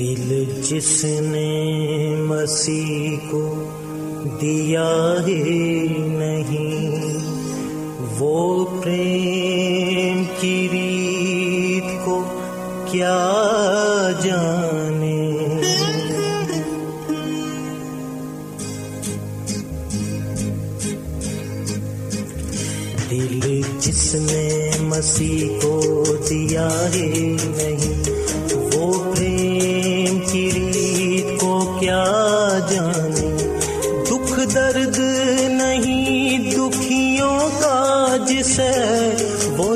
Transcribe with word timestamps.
دل 0.00 0.44
جس 0.62 1.04
نے 1.04 2.14
مسیح 2.26 3.16
کو 3.30 3.42
دیا 4.40 4.92
ہے 5.26 5.42
نہیں، 6.12 7.18
وہ 8.18 8.64
پریم 8.84 10.22
کی 10.40 10.68
ریت 10.72 12.04
کو 12.04 12.22
کیا 12.92 13.18
جانے؟ 14.22 15.20
دل 23.10 23.60
جس 23.80 24.14
نے 24.20 24.70
مسیح 24.82 25.48
کو 25.62 26.04
دیا 26.30 26.68
ہے 26.94 27.08
نہیں، 27.46 28.02
وہ 28.74 28.92
پریم 29.04 29.29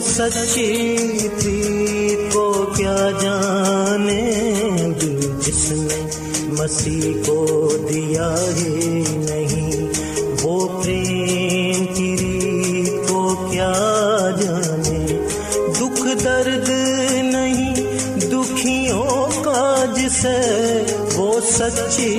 سچی 0.06 0.96
پریت 1.28 2.32
کو 2.32 2.52
کیا 2.76 2.96
جانے 3.22 4.22
دل 5.02 5.20
جس 5.40 5.70
نے 5.70 6.00
مسیح 6.58 7.12
کو 7.26 7.68
دیا 7.88 8.28
ہے 8.32 9.02
نہیں، 9.14 9.88
وہ 10.42 10.82
پریم 10.82 11.86
کی 11.94 12.16
ریت 12.20 13.08
کو 13.08 13.48
کیا 13.50 13.72
جانے؟ 14.40 15.06
دکھ 15.80 16.06
درد 16.24 16.68
نہیں، 17.24 17.74
دکھیوں 18.20 19.26
کا 19.44 19.84
جسے 19.96 20.38
وہ 21.14 21.32
سچی 21.50 22.13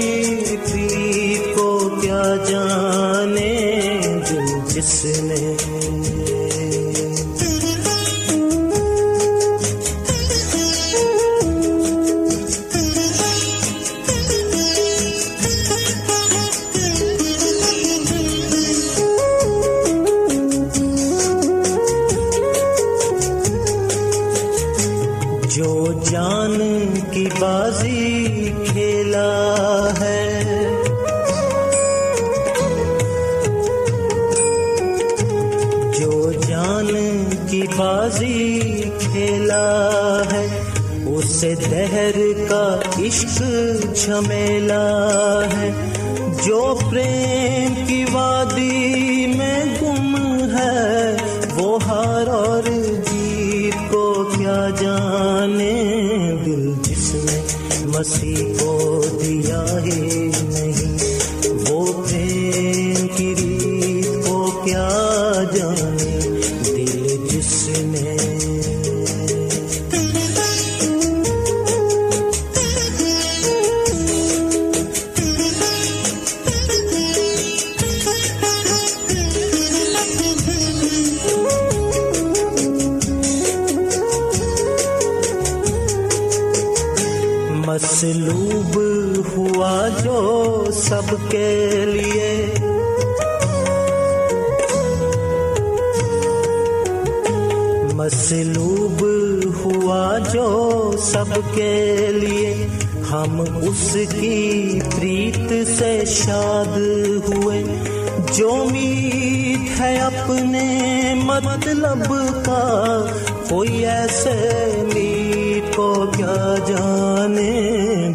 مطلب 111.95 112.45
کا 112.45 113.05
کوئی 113.49 113.85
ایسے 113.85 114.71
میت 114.93 115.75
کو 115.75 116.05
کیا 116.17 116.55
جانے 116.67 117.71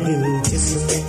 دل 0.06 0.22
جس 0.44 0.76
نے 0.76 1.02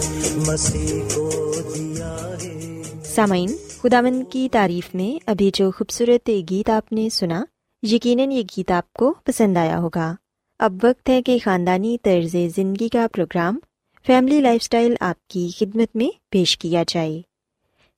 مسیح 0.48 1.02
کو 1.16 1.54
دیا 1.76 2.38
ہے؟ 2.44 2.82
سامعین 3.04 3.56
خداون 3.82 4.24
کی 4.24 4.50
تعریف 4.52 4.96
میں 4.96 5.24
ابھی 5.26 5.52
جو 5.54 5.72
خوبصورت 5.72 6.30
گیت 6.50 6.70
آپ 6.70 6.94
نے 6.94 7.10
سنا، 7.10 7.44
یقیناً 7.84 8.32
یہ 8.32 8.44
گیت 8.58 8.72
آپ 8.72 8.94
کو 8.94 9.14
پسند 9.24 9.58
آیا 9.58 9.78
ہوگا۔ 9.80 10.16
اب 10.60 10.74
وقت 10.84 11.10
ہے 11.10 11.22
کہ 11.22 11.38
خاندانی 11.44 11.98
طرز 12.04 12.36
زندگی 12.56 12.90
کا 12.90 13.08
پروگرام 13.14 13.60
فیملی 14.06 14.42
لائف 14.42 14.62
اسٹائل 14.62 14.96
آپ 15.00 15.28
کی 15.28 15.50
خدمت 15.58 15.96
میں 15.96 16.10
پیش 16.30 16.58
کیا 16.58 16.84
جائے۔ 16.88 17.22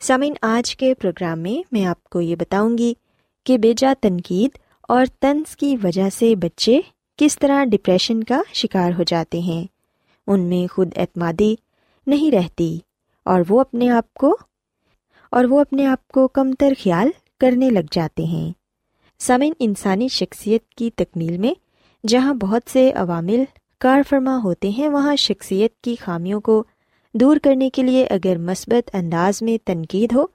سامعین، 0.01 0.33
آج 0.41 0.75
کے 0.75 0.93
پروگرام 0.93 1.39
میں 1.39 1.63
میں 1.71 1.85
آپ 1.85 2.03
کو 2.03 2.21
یہ 2.21 2.35
بتاؤں 2.35 2.77
گی 2.77 2.93
کہ 3.43 3.57
بیجا 3.57 3.93
تنقید 4.01 4.57
اور 4.89 5.05
طنز 5.19 5.55
کی 5.57 5.75
وجہ 5.83 6.09
سے 6.09 6.35
بچے 6.35 6.79
کس 7.19 7.39
طرح 7.39 7.63
ڈپریشن 7.65 8.23
کا 8.23 8.41
شکار 8.53 8.91
ہو 8.97 9.03
جاتے 9.03 9.39
ہیں۔ 9.39 9.65
ان 10.27 10.41
میں 10.41 10.65
خود 10.73 10.91
اعتمادی 10.95 11.55
نہیں 12.07 12.31
رہتی 12.31 12.77
اور 13.25 13.41
وہ 13.49 13.59
اپنے 13.61 13.89
آپ 13.89 14.13
کو، 14.13 14.35
اور 15.31 15.45
وہ 15.45 15.59
اپنے 15.59 15.85
آپ 15.85 16.07
کو 16.07 16.27
کم 16.27 16.53
تر 16.53 16.73
خیال 16.83 17.09
کرنے 17.39 17.69
لگ 17.69 17.91
جاتے 17.91 18.23
ہیں۔ 18.23 18.51
سمن 19.19 19.51
انسانی 19.59 20.07
شخصیت 20.07 20.69
کی 20.69 20.89
تکمیل 20.95 21.37
میں 21.37 21.53
جہاں 22.07 22.33
بہت 22.33 22.69
سے 22.71 22.91
عوامل 22.91 23.43
کار 23.79 24.01
فرما 24.09 24.37
ہوتے 24.43 24.69
ہیں، 24.69 24.89
وہاں 24.89 25.15
شخصیت 25.15 25.81
کی 25.81 25.95
خامیوں 25.95 26.41
کو 26.41 26.63
دور 27.13 27.37
کرنے 27.37 27.69
کے 27.69 27.83
لیے 27.83 28.05
اگر 28.05 28.37
مثبت 28.37 28.89
انداز 28.93 29.41
میں 29.41 29.57
تنقید 29.67 30.13
ہو 30.15 30.25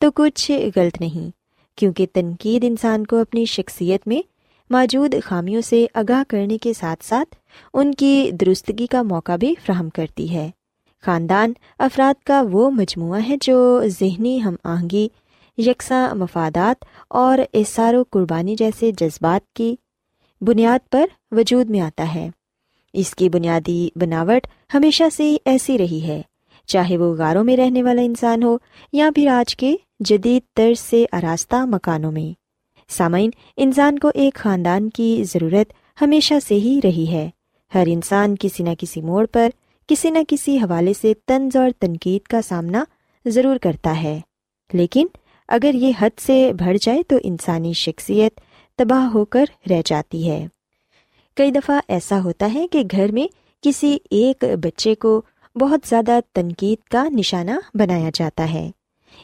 تو 0.00 0.10
کچھ 0.10 0.50
غلط 0.76 1.00
نہیں۔ 1.00 1.30
کیونکہ 1.76 2.06
تنقید 2.12 2.64
انسان 2.64 3.06
کو 3.06 3.18
اپنی 3.18 3.44
شخصیت 3.44 4.08
میں 4.08 4.22
موجود 4.70 5.14
خامیوں 5.24 5.60
سے 5.60 5.86
آگاہ 5.94 6.22
کرنے 6.28 6.58
کے 6.58 6.72
ساتھ 6.72 7.04
ساتھ 7.04 7.36
ان 7.74 7.94
کی 7.94 8.30
درستگی 8.40 8.86
کا 8.86 9.02
موقع 9.02 9.36
بھی 9.36 9.54
فراہم 9.66 9.90
کرتی 9.90 10.34
ہے۔ 10.34 10.50
خاندان 11.02 11.52
افراد 11.78 12.22
کا 12.24 12.42
وہ 12.50 12.70
مجموعہ 12.70 13.20
ہے 13.28 13.36
جو 13.40 13.82
ذہنی 13.86 14.42
ہم 14.42 14.54
آہنگی، 14.64 15.08
یکساں 15.58 16.14
مفادات 16.14 16.84
اور 17.08 17.38
احسار 17.54 17.94
و 17.94 18.04
قربانی 18.10 18.56
جیسے 18.56 18.90
جذبات 18.90 19.52
کی 19.52 19.76
بنیاد 20.40 20.78
پر 20.92 21.06
وجود 21.30 21.70
میں 21.70 21.80
آتا 21.80 22.14
ہے۔ 22.14 22.30
اس 22.92 23.14
کی 23.14 23.28
بنیادی 23.28 23.88
بناوٹ 23.96 24.46
ہمیشہ 24.74 25.04
سے 25.16 25.36
ایسی 25.44 25.78
رہی 25.78 26.06
ہے، 26.06 26.22
چاہے 26.66 26.96
وہ 26.96 27.14
غاروں 27.14 27.44
میں 27.44 27.56
رہنے 27.56 27.82
والا 27.82 28.02
انسان 28.02 28.42
ہو 28.42 28.56
یا 28.92 29.10
پھر 29.14 29.28
آج 29.28 29.56
کے 29.56 29.76
جدید 30.00 30.42
طرز 30.54 30.80
سے 30.80 31.04
آراستہ 31.12 31.56
مکانوں 31.56 32.12
میں۔ 32.12 32.38
سامعین، 32.92 33.30
انسان 33.56 33.98
کو 33.98 34.10
ایک 34.14 34.34
خاندان 34.34 34.90
کی 34.90 35.24
ضرورت 35.26 35.72
ہمیشہ 36.02 36.34
سے 36.46 36.54
ہی 36.54 36.80
رہی 36.84 37.06
ہے۔ 37.08 37.30
ہر 37.74 37.84
انسان 37.86 38.34
کسی 38.40 38.62
نہ 38.62 38.70
کسی 38.78 39.00
موڑ 39.00 39.26
پر، 39.32 39.48
کسی 39.88 40.10
نہ 40.10 40.18
کسی 40.28 40.56
حوالے 40.56 40.92
سے 41.00 41.12
طنز 41.26 41.56
اور 41.56 41.70
تنقید 41.78 42.22
کا 42.22 42.42
سامنا 42.42 42.84
ضرور 43.26 43.56
کرتا 43.56 44.02
ہے۔ 44.02 44.20
لیکن 44.72 45.06
اگر 45.48 45.70
یہ 45.74 45.92
حد 45.98 46.20
سے 46.20 46.52
بڑھ 46.52 46.76
جائے 46.80 47.02
تو 47.02 47.16
انسانی 47.22 47.72
شخصیت 47.72 48.40
تباہ 48.78 49.04
ہو 49.04 49.24
کر 49.24 49.44
رہ 49.70 49.82
جاتی 49.84 50.30
ہے۔ 50.30 50.46
کئی 51.36 51.50
دفعہ 51.50 51.80
ایسا 51.88 52.22
ہوتا 52.22 52.54
ہے 52.54 52.68
کہ 52.68 52.82
گھر 52.90 53.12
میں 53.12 53.26
کسی 53.62 53.98
ایک 54.10 54.44
بچے 54.62 54.94
کو 54.94 55.22
بہت 55.60 55.80
زیادہ 55.88 56.18
تنقید 56.34 56.88
کا 56.88 57.08
نشانہ 57.08 57.50
بنایا 57.74 58.10
جاتا 58.14 58.52
ہے۔ 58.52 58.70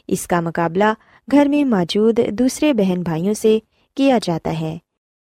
اس 0.07 0.27
کا 0.27 0.39
مقابلہ 0.39 0.93
گھر 1.31 1.45
میں 1.45 1.63
موجود 1.63 2.19
دوسرے 2.31 2.73
بہن 2.73 3.01
بھائیوں 3.01 3.33
سے 3.33 3.59
کیا 3.97 4.19
جاتا 4.23 4.59
ہے 4.59 4.77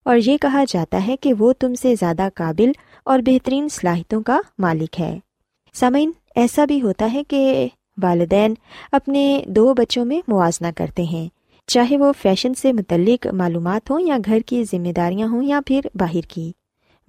اور 0.06 0.18
یہ 0.26 0.38
کہا 0.38 0.64
جاتا 0.68 1.08
ہے 1.08 1.16
کہ 1.18 1.34
وہ 1.34 1.54
تم 1.60 1.74
سے 1.74 1.96
زیادہ 2.00 2.28
قابل 2.36 2.72
اور 3.04 3.20
بہترین 3.20 3.70
صلاحیتوں 3.70 4.22
کا 4.22 4.40
مالک 4.60 5.00
ہے۔ 5.00 5.20
سمعین 5.74 6.12
ایسا 6.36 6.66
بھی 6.66 6.82
ہوتا 6.82 7.10
ہے 7.14 7.24
کہ 7.24 7.68
والدین 8.02 8.54
اپنے 8.92 9.44
دو 9.48 9.74
بچوں 9.74 10.06
میں 10.06 10.22
موازنہ 10.28 10.68
کرتے 10.78 11.04
ہیں، 11.04 11.28
چاہے 11.68 11.98
وہ 11.98 12.12
فیشن 12.22 12.54
سے 12.54 12.74
متعلق 12.74 13.28
معلومات 13.28 13.92
ہوں 13.92 14.00
یا 14.00 14.18
گھر 14.26 14.40
کی 14.46 14.64
ذمہ 14.64 14.92
داریاں 14.92 15.28
ہوں 15.28 15.44
یا 15.44 15.60
پھر 15.66 15.80
باہر 15.96 16.28
کی۔ 16.30 16.52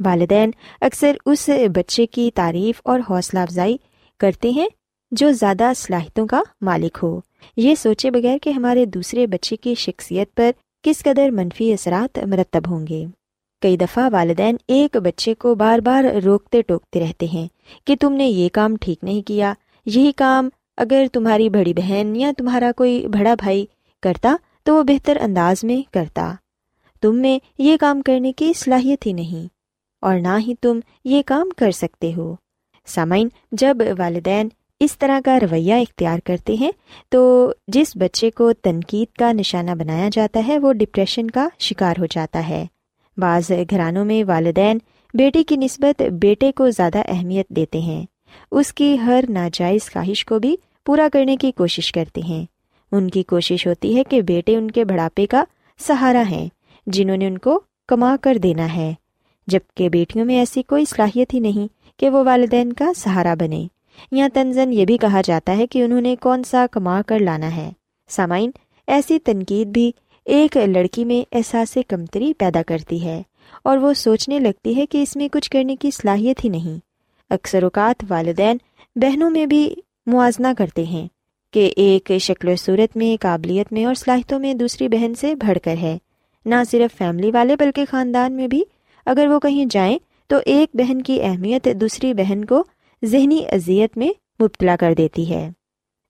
والدین 0.05 0.51
اکثر 0.81 1.17
اس 1.27 1.49
بچے 1.75 2.07
کی 2.07 2.31
تعریف 2.35 2.81
اور 2.85 3.01
حوصلہ 3.11 3.39
افزائی 3.39 3.77
کرتے 4.21 4.51
ہیں 4.51 4.69
جو 5.13 5.31
زیادہ 5.33 5.73
صلاحیتوں 5.77 6.27
کا 6.27 6.43
مالک 6.61 6.99
ہو۔ 7.03 7.21
یہ 7.57 7.75
سوچے 7.75 8.11
بغیر 8.11 8.39
کہ 8.43 8.51
ہمارے 8.51 8.85
دوسرے 8.87 9.27
بچے 9.27 9.57
کی 9.57 9.75
شخصیت 9.75 10.35
پر 10.35 10.51
کس 10.85 11.03
قدر 11.03 11.31
منفی 11.31 11.73
اثرات 11.73 12.19
مرتب 12.27 12.71
ہوں 12.71 12.87
گے۔ 12.87 13.05
کئی 13.63 13.77
دفعہ 13.77 14.09
والدین 14.13 14.57
ایک 14.69 14.97
بچے 14.97 15.35
کو 15.35 15.55
بار 15.55 15.79
بار 15.79 16.05
روکتے 16.25 16.63
ٹوکتے 16.63 17.01
رہتے 17.01 17.27
ہیں 17.27 17.47
کہ 17.87 17.97
تم 18.01 18.13
نے 18.13 18.27
یہ 18.27 18.49
کام 18.53 18.77
ٹھیک 18.77 19.05
نہیں 19.05 19.23
کیا، 19.23 19.53
یہی 19.87 20.13
کام 20.17 20.49
اگر 20.79 21.07
تمہاری 21.13 21.49
بڑی 21.49 21.73
بہن 21.75 22.15
یا 22.17 22.33
تمہارا 22.39 22.71
کوئی 22.77 23.07
بڑا 23.09 23.35
بھائی 23.35 23.65
کرتا 24.03 24.35
تو 24.63 24.75
وہ 24.75 24.83
بہتر 24.83 25.19
انداز 25.21 25.65
میں 25.65 25.83
کرتا۔ 25.93 26.33
تم 27.03 27.17
میں 27.17 27.39
یہ 27.59 27.77
کام 27.77 28.03
کرنے 28.03 28.33
کی 28.33 28.53
صلاحیت 28.57 29.07
ہی 29.07 29.13
نہیں، 29.13 29.47
اور 30.03 30.19
نہ 30.19 30.39
ہی 30.39 30.55
تم 30.61 30.81
یہ 31.05 31.23
کام 31.27 31.51
کر 31.57 31.71
سکتے 31.71 32.13
ہو۔ 32.17 32.35
سامعین، 32.89 33.29
جب 33.53 33.77
والدین 33.99 34.49
اس 34.81 34.99
طرح 34.99 35.21
کا 35.25 35.39
رویہ 35.41 35.75
اختیار 35.75 36.19
کرتے 36.25 36.55
ہیں، 36.55 36.71
تو 37.09 37.53
جس 37.69 37.93
بچے 37.95 38.31
کو 38.31 38.53
تنقید 38.53 39.17
کا 39.17 39.33
نشانہ 39.33 39.71
بنایا 39.71 40.09
جاتا 40.13 40.43
ہے، 40.49 40.59
وہ 40.59 40.73
ڈپریشن 40.73 41.31
کا 41.31 41.49
شکار 41.59 41.95
ہو 41.99 42.07
جاتا 42.07 42.49
ہے۔ 42.49 42.67
بعض 43.17 43.51
گھرانوں 43.71 44.05
میں 44.05 44.25
والدین 44.25 44.79
بیٹے 45.15 45.45
کی 45.45 45.57
نسبت 45.57 46.03
بیٹے 46.03 46.53
کو 46.53 46.71
زیادہ 46.71 46.99
اہمیت 47.09 47.49
دیتے 47.49 47.79
ہیں۔ 47.79 48.07
اس 48.51 48.73
کی 48.73 48.99
ہر 48.99 49.25
ناجائز 49.29 49.93
خواہش 49.93 50.25
کو 50.25 50.39
بھی 50.39 50.57
پورا 50.87 51.09
کرنے 51.13 51.37
کی 51.37 51.53
کوشش 51.53 51.93
کرتے 51.93 52.21
ہیں۔ 52.21 52.47
ان 52.93 53.11
کی 53.11 53.23
کوشش 53.23 53.67
ہوتی 53.67 53.97
ہے 53.97 54.05
کہ 54.05 54.23
بیٹے 54.23 54.57
ان 54.57 54.71
کے 54.71 54.85
بڑھاپے 54.85 55.27
کا 55.27 55.45
سہارا 55.79 56.23
ہیں، 56.31 56.49
جنہوں 56.87 57.17
نے 57.17 57.27
ان 57.27 57.39
کو 57.39 57.61
کما 57.89 58.17
کر 58.21 58.37
دینا 58.43 58.77
ہے۔ 58.77 58.95
جبکہ 59.47 59.89
بیٹیوں 59.89 60.25
میں 60.25 60.39
ایسی 60.39 60.63
کوئی 60.63 60.85
صلاحیت 60.85 61.35
ہی 61.35 61.39
نہیں 61.39 61.99
کہ 61.99 62.11
وہ 62.11 62.23
والدین 62.27 62.73
کا 62.73 62.93
سہارا 62.97 63.35
بنے 63.35 63.67
یا 64.13 64.29
تنزن 64.35 64.73
یہ 64.73 64.85
بھی 64.85 64.99
کہا 64.99 65.21
جاتا 65.25 65.57
ہے 65.57 65.67
کہ 65.67 65.83
انہوں 65.83 66.01
نے 66.01 66.17
کون 66.21 66.43
سا 66.43 66.67
کما 66.71 67.03
کر 67.03 67.19
لانا 67.19 67.57
ہے۔ 67.57 67.71
سامعین، 68.09 68.51
ایسی 68.87 69.19
تنقید 69.19 69.67
بھی 69.67 69.93
ایک 70.25 70.57
لڑکی 70.57 71.05
میں 71.05 71.37
احساس 71.37 71.79
کمتری 71.89 72.33
پیدا 72.35 72.63
کرتی 72.67 73.05
ہے 73.05 73.23
اور 73.63 73.79
وہ 73.79 73.93
سوچنے 73.93 74.39
لگتی 74.39 74.77
ہے 74.77 74.87
کہ 74.87 75.03
اس 75.03 75.17
میں 75.17 75.29
کچھ 75.33 75.51
کرنے 75.51 75.77
کی 75.77 75.91
صلاحیت 75.91 76.45
ہی 76.45 76.49
نہیں۔ 76.49 76.79
اکثر 77.31 77.63
اوقات 77.63 78.05
والدین 78.09 78.57
بہنوں 78.97 79.31
میں 79.31 79.47
بھی 79.47 79.75
موازنہ 80.07 80.47
کرتے 80.59 80.83
ہیں 80.83 81.09
کہ 81.51 81.71
ایک 81.77 82.13
شکل 82.21 82.49
و 82.49 82.57
صورت 82.57 82.97
میں، 82.97 83.23
قابلیت 83.23 83.73
میں 83.73 83.85
اور 83.85 83.95
صلاحیتوں 83.95 84.39
میں 84.39 84.55
دوسری 84.55 84.89
بہن 84.89 85.15
سے 85.15 85.35
بڑھ 85.35 85.59
کر 85.65 85.75
ہے۔ 85.77 85.99
نہ 86.47 86.55
صرف 86.71 86.99
فیملی 86.99 87.31
والے 87.31 87.57
بلکہ 87.57 87.85
خاندان 87.91 88.33
میں 88.33 88.49
بھی۔ 88.49 88.65
اگر 89.07 89.27
وہ 89.27 89.41
کہیں 89.41 89.67
جائیں 89.71 89.99
تو 90.27 90.37
ایک 90.47 90.69
بہن 90.75 91.03
کی 91.03 91.23
اہمیت 91.23 91.69
دوسری 91.81 92.15
بہن 92.15 92.45
کو 92.45 92.65
ذہنی 93.03 93.45
اذیت 93.53 93.97
میں 93.97 94.09
مبتلا 94.43 94.77
کر 94.81 94.95
دیتی 94.95 95.31
ہے۔ 95.31 95.51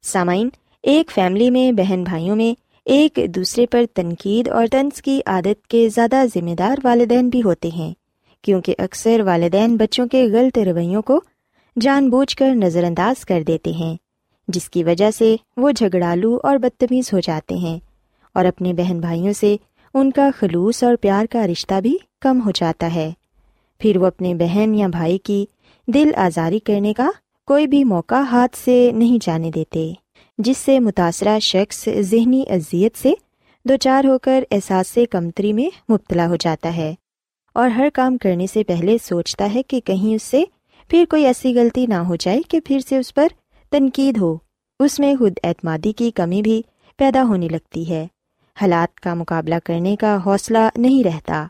سامعین، 0.03 0.49
ایک 0.83 1.11
فیملی 1.11 1.51
میں 1.51 1.73
بہن 1.73 2.05
بھائیوں 2.05 2.37
میں 2.37 2.55
ایک 2.85 3.19
دوسرے 3.29 3.67
پر 3.67 3.85
تنقید 3.95 4.49
اور 4.49 4.67
طنز 4.71 5.03
کی 5.03 5.21
عادت 5.27 5.67
کے 5.67 5.89
زیادہ 5.89 6.25
ذمہ 6.35 6.55
دار 6.55 6.77
والدین 6.85 7.29
بھی 7.29 7.43
ہوتے 7.43 7.69
ہیں، 7.69 7.95
کیونکہ 8.43 8.75
اکثر 8.79 9.21
والدین 9.21 9.77
بچوں 9.77 10.07
کے 10.07 10.27
غلط 10.33 10.59
رویوں 10.59 11.03
کو 11.03 11.21
جان 11.81 12.11
بوجھ 12.11 12.37
کر 12.37 12.55
نظر 12.55 12.85
انداز 12.85 13.25
کر 13.25 13.43
دیتے 13.43 13.71
ہیں، 13.71 13.97
جس 14.49 14.71
کی 14.71 14.85
وجہ 14.85 15.11
سے 15.11 15.37
وہ 15.57 15.71
جھگڑالو 15.71 16.39
اور 16.43 16.57
بدتمیز 16.57 17.13
ہو 17.13 17.21
جاتے 17.21 17.55
ہیں 17.55 17.79
اور 18.35 18.45
اپنے 18.45 18.73
بہن 18.73 19.01
بھائیوں 19.01 19.33
سے 19.33 19.57
ان 19.95 20.11
کا 20.11 20.31
خلوص 20.39 20.83
اور 20.83 20.95
پیار 21.01 21.27
کا 21.31 21.47
رشتہ 21.47 21.81
بھی 21.81 21.97
کم 22.21 22.41
ہو 22.47 22.51
جاتا 22.51 22.95
ہے۔ 22.95 23.11
پھر 23.79 23.97
وہ 23.97 24.07
اپنے 24.07 24.35
بہن 24.35 24.75
یا 24.75 24.87
بھائی 24.87 25.19
کی 25.19 25.47
دل 25.95 26.11
آزاری 26.17 26.59
کرنے 26.59 26.93
کا 26.93 27.11
کوئی 27.47 27.67
بھی 27.67 27.85
موقع 27.85 28.15
ہاتھ 28.15 28.57
سے 28.57 28.91
نہیں 28.95 29.25
جانے 29.25 29.51
دیتے، 29.51 29.93
جس 30.39 30.59
سے 30.59 30.81
متاثرہ 30.81 31.39
شخص 31.39 31.89
ذہنی 32.01 32.45
اذیت 32.51 32.97
سے 32.97 33.13
دو 33.65 33.77
چار 33.77 34.05
ہو 34.05 34.19
کر 34.19 34.45
احساس 34.51 34.99
کمتری 35.11 35.53
میں 35.53 35.93
مبتلا 35.93 36.29
ہو 36.29 36.37
جاتا 36.37 36.77
ہے۔ 36.77 36.95
اور 37.55 37.69
ہر 37.69 37.89
کام 37.95 38.19
کرنے 38.19 38.47
سے 38.47 38.65
پہلے 38.65 38.97
سوچتا 39.03 39.55
ہے 39.55 39.63
کہ 39.63 39.81
کہیں 39.81 40.15
اس 40.15 40.23
سے 40.23 40.45
پھر 40.89 41.05
کوئی 41.11 41.27
ایسی 41.27 41.55
غلطی 41.55 41.87
نہ 41.87 41.95
ہو 41.95 42.17
جائے 42.17 42.41
کہ 42.49 42.61
پھر 42.61 42.79
سے 42.89 42.97
اس 42.97 43.15
پر 43.15 43.27
تنقید 43.71 44.19
ہو۔ 44.19 44.37
اس 44.81 45.01
میں 45.01 45.15
خود 45.19 45.33
اعتمادی 45.43 45.93
کی 45.93 46.11
کمی 46.11 46.43
بھی 46.43 46.63
پیدا 46.97 47.23
ہونے 47.23 47.49
لگتی 47.49 47.91
ہے۔ 47.91 48.07
حالات 48.61 49.01
کا 49.01 49.15
مقابلہ 49.15 49.55
کرنے 49.65 49.97
کا 49.97 50.19
حوصلہ 50.27 50.69
نہیں 50.77 51.05
رہتا۔ 51.05 51.47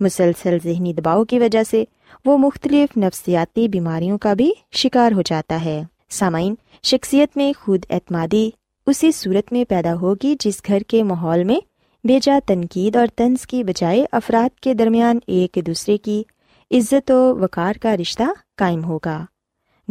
مسلسل 0.00 0.56
ذہنی 0.64 0.92
دباؤ 0.92 1.24
کی 1.24 1.38
وجہ 1.38 1.62
سے 1.70 1.84
وہ 2.24 2.38
مختلف 2.38 2.96
نفسیاتی 2.96 3.68
بیماریوں 3.68 4.18
کا 4.18 4.34
بھی 4.34 4.52
شکار 4.72 5.12
ہو 5.12 5.22
جاتا 5.22 5.64
ہے۔ 5.64 5.82
سامعین، 6.10 6.54
شخصیت 6.82 7.36
میں 7.36 7.52
خود 7.60 7.84
اعتمادی 7.90 8.50
اسی 8.86 9.12
صورت 9.12 9.52
میں 9.52 9.64
پیدا 9.64 9.94
ہوگی 9.94 10.36
جس 10.40 10.62
گھر 10.66 10.78
کے 10.80 11.02
ماحول 11.02 11.44
میں 11.44 11.60
بیجا 12.04 12.38
تنقید 12.46 12.96
اور 12.96 13.06
طنز 13.16 13.46
کی 13.46 13.64
بجائے 13.64 14.06
افراد 14.12 14.60
کے 14.60 14.74
درمیان 14.74 15.18
ایک 15.26 15.58
دوسرے 15.66 15.96
کی 15.96 16.22
عزت 16.70 17.10
و 17.10 17.36
وقار 17.36 17.74
کا 17.82 17.96
رشتہ 17.96 18.22
قائم 18.56 18.84
ہوگا۔ 18.84 19.24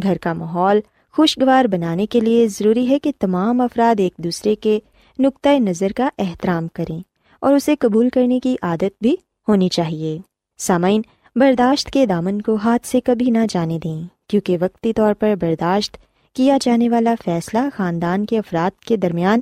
گھر 0.02 0.16
کا 0.18 0.32
ماحول 0.32 0.80
خوشگوار 1.12 1.64
بنانے 1.64 2.06
کے 2.06 2.20
لیے 2.20 2.48
ضروری 2.48 2.88
ہے 2.88 2.98
کہ 2.98 3.12
تمام 3.18 3.60
افراد 3.60 4.00
ایک 4.00 4.14
دوسرے 4.18 4.54
کے 4.54 4.78
نقطۂ 5.18 5.58
نظر 5.58 5.92
کا 5.96 6.08
احترام 6.18 6.68
کریں 6.68 7.00
اور 7.40 7.54
اسے 7.54 7.76
قبول 7.76 8.08
کرنے 8.08 8.40
کی 8.40 8.56
عادت 8.62 9.02
بھی 9.02 9.16
ہونی 9.48 9.68
چاہیے۔ 9.68 10.18
سامعین، 10.58 11.02
برداشت 11.36 11.90
کے 11.90 12.06
دامن 12.06 12.42
کو 12.42 12.54
ہاتھ 12.54 12.86
سے 12.86 13.00
کبھی 13.00 13.30
نہ 13.30 13.38
جانے 13.50 13.78
دیں، 13.84 14.02
کیونکہ 14.28 14.56
وقتی 14.60 14.92
طور 14.92 15.14
پر 15.14 15.34
برداشت 15.40 15.96
کیا 16.32 16.58
جانے 16.60 16.88
والا 16.88 17.14
فیصلہ 17.24 17.58
خاندان 17.76 18.26
کے 18.26 18.38
افراد 18.38 18.84
کے 18.84 18.96
درمیان 18.96 19.40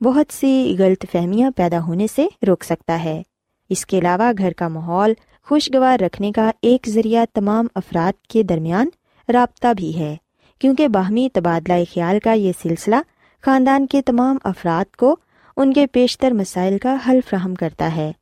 بہت 0.00 0.32
سی 0.32 0.76
غلط 0.78 1.04
فہمیاں 1.12 1.50
پیدا 1.56 1.80
ہونے 1.80 2.06
سے 2.14 2.26
روک 2.46 2.64
سکتا 2.64 3.04
ہے۔ 3.04 3.22
اس 3.68 3.86
کے 3.86 3.98
علاوہ 3.98 4.32
گھر 4.38 4.52
کا 4.52 4.68
ماحول 4.68 5.12
خوشگوار 5.42 6.00
رکھنے 6.00 6.32
کا 6.32 6.50
ایک 6.62 6.88
ذریعہ 6.88 7.24
تمام 7.34 7.66
افراد 7.74 8.26
کے 8.26 8.42
درمیان 8.42 8.88
رابطہ 9.32 9.72
بھی 9.76 9.98
ہے، 9.98 10.16
کیونکہ 10.58 10.88
باہمی 10.88 11.28
تبادلہ 11.32 11.84
خیال 11.94 12.18
کا 12.18 12.32
یہ 12.32 12.52
سلسلہ 12.62 12.96
خاندان 13.42 13.86
کے 13.86 14.02
تمام 14.02 14.36
افراد 14.44 14.96
کو 14.96 15.16
ان 15.56 15.72
کے 15.72 15.86
بیشتر 15.94 16.30
مسائل 16.30 16.78
کا 16.78 16.96
حل 17.08 17.20
فراہم 17.28 17.54
کرتا 17.54 17.96
ہے۔ 17.96 18.12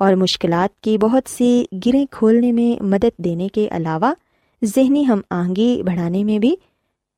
اور 0.00 0.12
مشکلات 0.12 0.80
کی 0.80 0.98
بہت 0.98 1.30
سی 1.30 1.64
گریں 1.86 2.06
کھولنے 2.10 2.52
میں 2.52 2.82
مدد 2.82 3.18
دینے 3.18 3.48
کے 3.48 3.68
علاوہ 3.70 4.12
ذہنی 4.64 5.06
ہم 5.06 5.20
آہنگی 5.30 5.82
بڑھانے 5.82 6.24
میں 6.24 6.38
بھی 6.38 6.56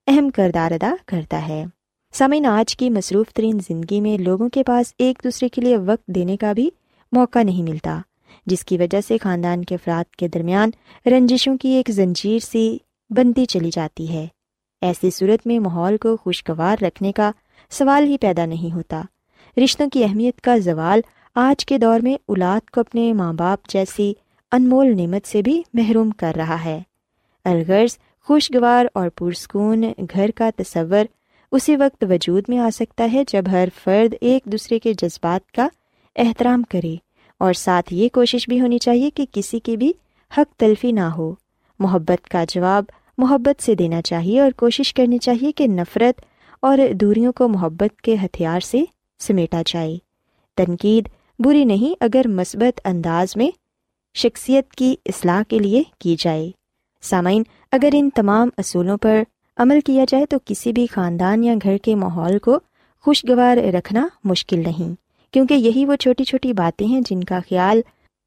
اہم 0.07 0.31
کردار 0.31 0.73
ادا 0.73 0.95
کرتا 1.07 1.49
ہے۔ 1.49 1.65
سامعین، 2.13 2.47
آج 2.47 2.77
کی 2.77 2.91
مصروف 2.91 3.33
ترین 3.33 3.59
زندگی 3.69 4.01
میں 4.01 4.19
لوگوں 4.19 4.49
کے 4.49 4.63
پاس 4.63 4.95
ایک 4.99 5.21
دوسرے 5.25 5.49
کے 5.49 5.61
لیے 5.61 5.77
وقت 5.77 6.07
دینے 6.07 6.37
کا 6.37 6.53
بھی 6.53 6.71
موقع 7.13 7.43
نہیں 7.43 7.63
ملتا، 7.63 8.01
جس 8.47 8.65
کی 8.65 8.79
وجہ 8.79 9.01
سے 9.01 9.19
خاندان 9.19 9.65
کے 9.65 9.75
افراد 9.75 10.17
کے 10.17 10.29
درمیان 10.29 10.71
رنجشوں 11.07 11.57
کی 11.57 11.69
ایک 11.69 11.91
زنجیر 11.91 12.39
سی 12.39 12.79
بنتی 13.11 13.47
چلی 13.47 13.71
جاتی 13.73 14.13
ہے۔ 14.13 14.27
ایسی 14.81 15.11
صورت 15.11 15.47
میں 15.47 15.59
ماحول 15.59 15.97
کو 15.97 16.17
خوشگوار 16.17 16.83
رکھنے 16.83 17.13
کا 17.13 17.31
سوال 17.71 18.05
ہی 18.05 18.19
پیدا 18.19 18.47
نہیں 18.47 18.75
ہوتا۔ 18.75 19.03
رشتوں 19.65 19.91
کی 19.91 20.05
اہمیت 20.05 20.41
کا 20.41 20.59
زوال 20.59 21.01
آج 21.35 21.67
کے 21.67 21.79
دور 21.79 22.01
میں 22.01 22.15
اولاد 22.27 22.71
کو 22.71 22.81
اپنے 22.81 23.13
ماں 23.13 23.33
باپ 23.33 23.69
جیسی 23.69 24.13
انمول 24.53 24.97
نعمت 24.97 25.27
سے 25.27 25.43
بھی 25.43 25.63
محروم 25.75 26.11
کر 26.11 26.33
رہا 26.37 26.65
ہے۔ 26.65 26.83
الغرض 27.45 27.99
خوشگوار 28.23 28.87
اور 28.95 29.09
پرسکون 29.09 29.85
گھر 30.15 30.31
کا 30.31 30.51
تصور 30.57 31.05
اسی 31.53 31.77
وقت 31.77 32.05
وجود 32.11 32.45
میں 32.49 32.59
آ 32.59 32.69
سکتا 32.75 33.09
ہے 33.13 33.23
جب 33.29 33.43
ہر 33.53 33.69
فرد 33.85 34.15
ایک 34.21 34.45
دوسرے 34.45 34.79
کے 34.79 34.93
جذبات 34.93 35.53
کا 35.53 35.69
احترام 36.17 36.63
کرے 36.63 36.97
اور 37.39 37.53
ساتھ 37.53 37.95
یہ 37.95 38.09
کوشش 38.13 38.49
بھی 38.49 38.61
ہونی 38.61 38.79
چاہیے 38.79 39.11
کہ 39.11 39.27
کسی 39.33 39.59
کی 39.59 39.77
بھی 39.77 39.93
حق 40.39 40.59
تلفی 40.59 40.93
نہ 40.93 41.01
ہو۔ 41.01 41.35
محبت 41.79 42.29
کا 42.29 42.45
جواب 42.49 42.85
محبت 43.19 43.63
سے 43.63 43.75
دینا 43.75 44.03
چاہیے 44.03 44.41
اور 44.41 44.51
کوشش 44.51 44.95
کرنی 44.95 45.19
چاہیے 45.19 45.53
کہ 45.53 45.67
نفرت 45.67 46.23
اور 46.63 46.79
دوریوں 46.95 47.33
کو 47.33 47.49
محبت 47.49 48.03
کے 48.03 48.17
ہتھیار 48.25 48.61
سے 48.61 48.85
سمیٹا 49.21 49.63
جائے۔ 49.67 49.97
تنقید 50.57 51.09
بری 51.39 51.65
نہیں 51.65 51.97
اگر 52.01 52.23
مثبت 52.29 52.81
انداز 52.85 53.37
میں 53.37 53.51
شخصیت 54.15 54.73
کی 54.73 54.97
اصلاح 55.07 55.43
کے 55.49 55.59
لیے 55.59 55.83
کی 55.99 56.17
جائے۔ 56.19 56.51
سامعین، 57.03 57.43
اگر 57.73 57.89
ان 57.93 58.11
تمام 58.15 58.49
اصولوں 58.59 58.97
پر 58.97 59.23
عمل 59.57 59.81
کیا 59.81 60.05
جائے 60.09 60.27
تو 60.27 60.37
کسی 60.45 60.73
بھی 60.73 60.87
خاندان 60.87 61.45
یا 61.45 61.55
گھر 61.63 61.77
کے 61.79 61.95
ماحول 61.95 62.39
کو 62.39 62.59
خوشگوار 63.01 63.57
رکھنا 63.57 64.09
مشکل 64.25 64.59
نہیں، 64.59 64.95
کیونکہ 65.33 65.55
یہی 65.55 65.87
وہ 65.87 65.97
چھوٹی 65.97 66.25
چھوٹی 66.25 66.53
باتیں 66.53 66.87
ہیں 66.87 67.01
جن 67.01 67.25
کا 67.25 67.39
خیال 67.49 67.81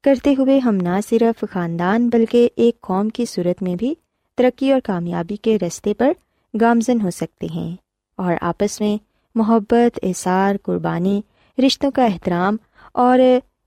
کرتے 0.04 0.34
ہوئے 0.38 0.58
ہم 0.58 0.74
نہ 0.74 1.00
صرف 1.08 1.44
خاندان 1.52 2.08
بلکہ 2.08 2.48
ایک 2.56 2.80
قوم 2.80 3.08
کی 3.08 3.24
صورت 3.24 3.62
میں 3.62 3.74
بھی 3.74 3.94
ترقی 4.36 4.72
اور 4.72 4.80
کامیابی 4.84 5.36
کے 5.36 5.58
رستے 5.66 5.94
پر 5.94 6.12
گامزن 6.60 7.00
ہو 7.00 7.10
سکتے 7.10 7.46
ہیں۔ 7.54 7.76
اور 8.16 8.34
آپس 8.40 8.80
میں 8.80 8.96
محبت، 9.34 9.98
احسار، 10.02 10.56
قربانی، 10.62 11.22
رشتوں 11.66 11.90
کا 11.90 12.04
احترام 12.04 12.56
اور 12.96 13.18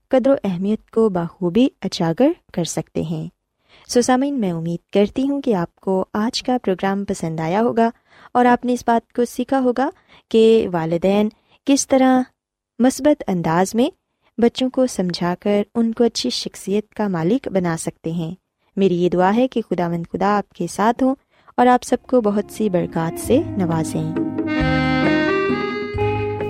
قدر 0.08 0.30
و 0.30 0.34
اہمیت 0.44 0.90
کو 0.90 1.08
بخوبی 1.08 1.68
اجاگر 1.82 2.28
کر 2.54 2.64
سکتے 2.64 3.02
ہیں۔ 3.02 3.28
سوسامین 3.88 4.40
میں 4.40 4.52
امید 4.52 4.92
کرتی 4.92 5.28
ہوں 5.28 5.40
کہ 5.40 5.54
آپ 5.54 5.76
کو 5.76 6.04
آج 6.12 6.42
کا 6.42 6.56
پروگرام 6.62 7.04
پسند 7.04 7.40
آیا 7.40 7.60
ہوگا 7.60 7.90
اور 8.34 8.44
آپ 8.44 8.64
نے 8.64 8.72
اس 8.72 8.84
بات 8.86 9.12
کو 9.12 9.24
سیکھا 9.24 9.60
ہوگا 9.60 9.90
کہ 10.30 10.68
والدین 10.72 11.28
کس 11.66 11.88
طرح 11.88 12.22
مثبت 12.78 13.22
انداز 13.26 13.74
میں 13.74 13.90
بچوں 14.40 14.70
کو 14.70 14.86
سمجھا 14.86 15.34
کر 15.40 15.62
ان 15.74 15.92
کو 15.92 16.04
اچھی 16.04 16.30
شخصیت 16.30 16.94
کا 16.94 17.08
مالک 17.08 17.48
بنا 17.48 17.76
سکتے 17.76 18.12
ہیں۔ 18.12 18.34
میری 18.76 19.02
یہ 19.02 19.08
دعا 19.08 19.36
ہے 19.36 19.48
کہ 19.48 19.62
خدا 19.70 19.88
مند 19.88 20.04
خدا 20.12 20.38
آپ 20.38 20.48
کے 20.48 20.66
ساتھ 20.66 21.02
ہوں 21.02 21.14
اور 21.56 21.66
آپ 21.66 21.82
سب 21.82 21.96
کو 22.02 22.20
بہت 22.20 22.44
سی 22.50 22.70
برکات 22.70 23.20
سے 23.20 23.38
نوازیں۔ 23.46 24.29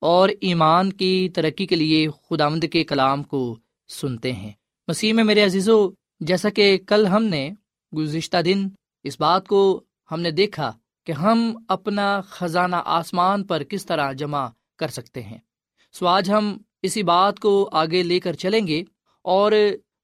اور 0.00 0.28
ایمان 0.40 0.92
کی 0.92 1.28
ترقی 1.34 1.66
کے 1.66 1.76
لیے 1.76 2.08
خدا 2.08 2.48
کے 2.72 2.84
کلام 2.84 3.22
کو 3.22 3.56
سنتے 3.88 4.32
ہیں۔ 4.32 4.52
مسیح 4.88 5.12
میں 5.12 5.24
میرے 5.24 5.44
عزیزو، 5.44 5.90
جیسا 6.20 6.50
کہ 6.50 6.78
کل 6.86 7.06
ہم 7.06 7.24
نے 7.24 7.50
گزشتہ 7.96 8.36
دن 8.44 8.68
اس 9.04 9.20
بات 9.20 9.46
کو 9.46 9.82
ہم 10.10 10.20
نے 10.20 10.30
دیکھا 10.30 10.72
کہ 11.06 11.12
ہم 11.12 11.64
اپنا 11.68 12.20
خزانہ 12.20 12.76
آسمان 12.84 13.44
پر 13.44 13.62
کس 13.62 13.86
طرح 13.86 14.12
جمع 14.12 14.48
کر 14.78 14.88
سکتے 14.88 15.22
ہیں۔ 15.22 15.38
سو 15.92 16.06
آج 16.06 16.30
ہم 16.30 16.58
اسی 16.82 17.02
بات 17.02 17.40
کو 17.40 17.68
آگے 17.72 18.02
لے 18.02 18.20
کر 18.20 18.32
چلیں 18.32 18.66
گے 18.66 18.82
اور 19.22 19.52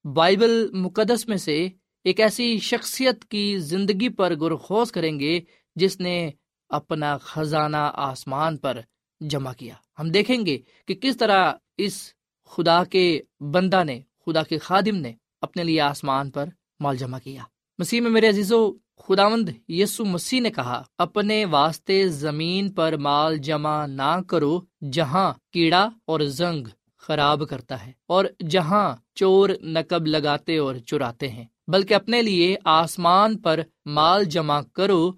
بائبل 0.05 0.71
مقدس 0.73 1.29
میں 1.29 1.37
سے 1.37 1.69
ایک 2.05 2.21
ایسی 2.21 2.59
شخصیت 2.59 3.25
کی 3.25 3.59
زندگی 3.59 4.09
پر 4.09 4.35
گرخوز 4.35 4.93
کریں 4.93 5.21
گے 5.21 5.41
جس 5.77 6.01
نے 6.01 6.31
اپنا 6.69 7.19
خزانہ 7.19 7.91
آسمان 7.95 8.57
پر 8.57 8.81
جمع 9.29 9.53
کیا۔ 9.53 9.75
ہم 9.99 10.11
دیکھیں 10.11 10.47
گے 10.47 10.59
کہ 10.87 10.95
کس 10.95 11.17
طرح 11.17 11.53
اس 11.77 12.13
خدا 12.51 12.85
کے 12.85 13.21
بندہ 13.41 13.83
نے، 13.85 14.01
خدا 14.27 14.43
کے 14.43 14.59
خادم 14.59 14.97
نے 14.97 15.13
اپنے 15.41 15.65
لیے 15.65 15.81
آسمان 15.81 16.31
پر 16.31 16.49
مال 16.81 16.97
جمع 16.97 17.19
کیا۔ 17.19 17.43
مسیح 17.79 18.01
میں 18.01 18.11
میرے 18.11 18.29
عزیز 18.29 18.53
و 18.53 18.73
خداوند 18.99 19.49
یسو 19.69 20.05
مسیح 20.05 20.41
نے 20.41 20.51
کہا، 20.51 20.83
اپنے 20.99 21.45
واسطے 21.45 22.09
زمین 22.09 22.69
پر 22.71 22.97
مال 22.97 23.37
جمع 23.39 23.87
نہ 23.87 24.21
کرو 24.29 24.61
جہاں 24.93 25.33
کیڑا 25.53 25.89
اور 26.05 26.21
زنگ 26.21 26.67
خراب 26.99 27.43
کرتا 27.51 27.87
ہے 27.87 27.93
اور 28.07 28.25
جہاں 28.49 28.97
چور 29.15 29.49
نقب 29.63 30.07
لگاتے 30.07 30.57
اور 30.59 30.75
چراتے 30.77 31.29
ہیں، 31.29 31.45
بلکہ 31.69 31.95
اپنے 31.95 32.23
لیے 32.23 32.57
آسمان 32.65 33.39
پر 33.39 33.61
مال 33.87 34.25
جمع 34.25 34.61
کرو 34.73 35.13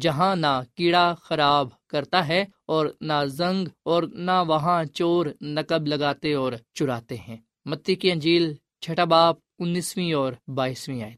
جہاں 0.00 0.36
نہ 0.36 0.60
کیڑا 0.74 1.14
خراب 1.14 1.68
کرتا 1.86 2.28
ہے 2.28 2.44
اور 2.66 2.86
نہ 3.00 3.24
زنگ 3.26 3.68
اور 3.82 4.02
نہ 4.02 4.42
وہاں 4.46 4.84
چور 4.84 5.26
نقب 5.40 5.86
لگاتے 5.86 6.34
اور 6.34 6.52
چراتے 6.74 7.16
ہیں۔ 7.16 7.36
متی 7.64 7.94
کی 7.94 8.12
انجیل، 8.12 8.54
چھٹا 8.80 9.04
باپ، 9.04 9.36
انیسویں 9.58 10.12
اور 10.12 10.32
بائیسویں 10.48 11.02
آئے 11.02 11.14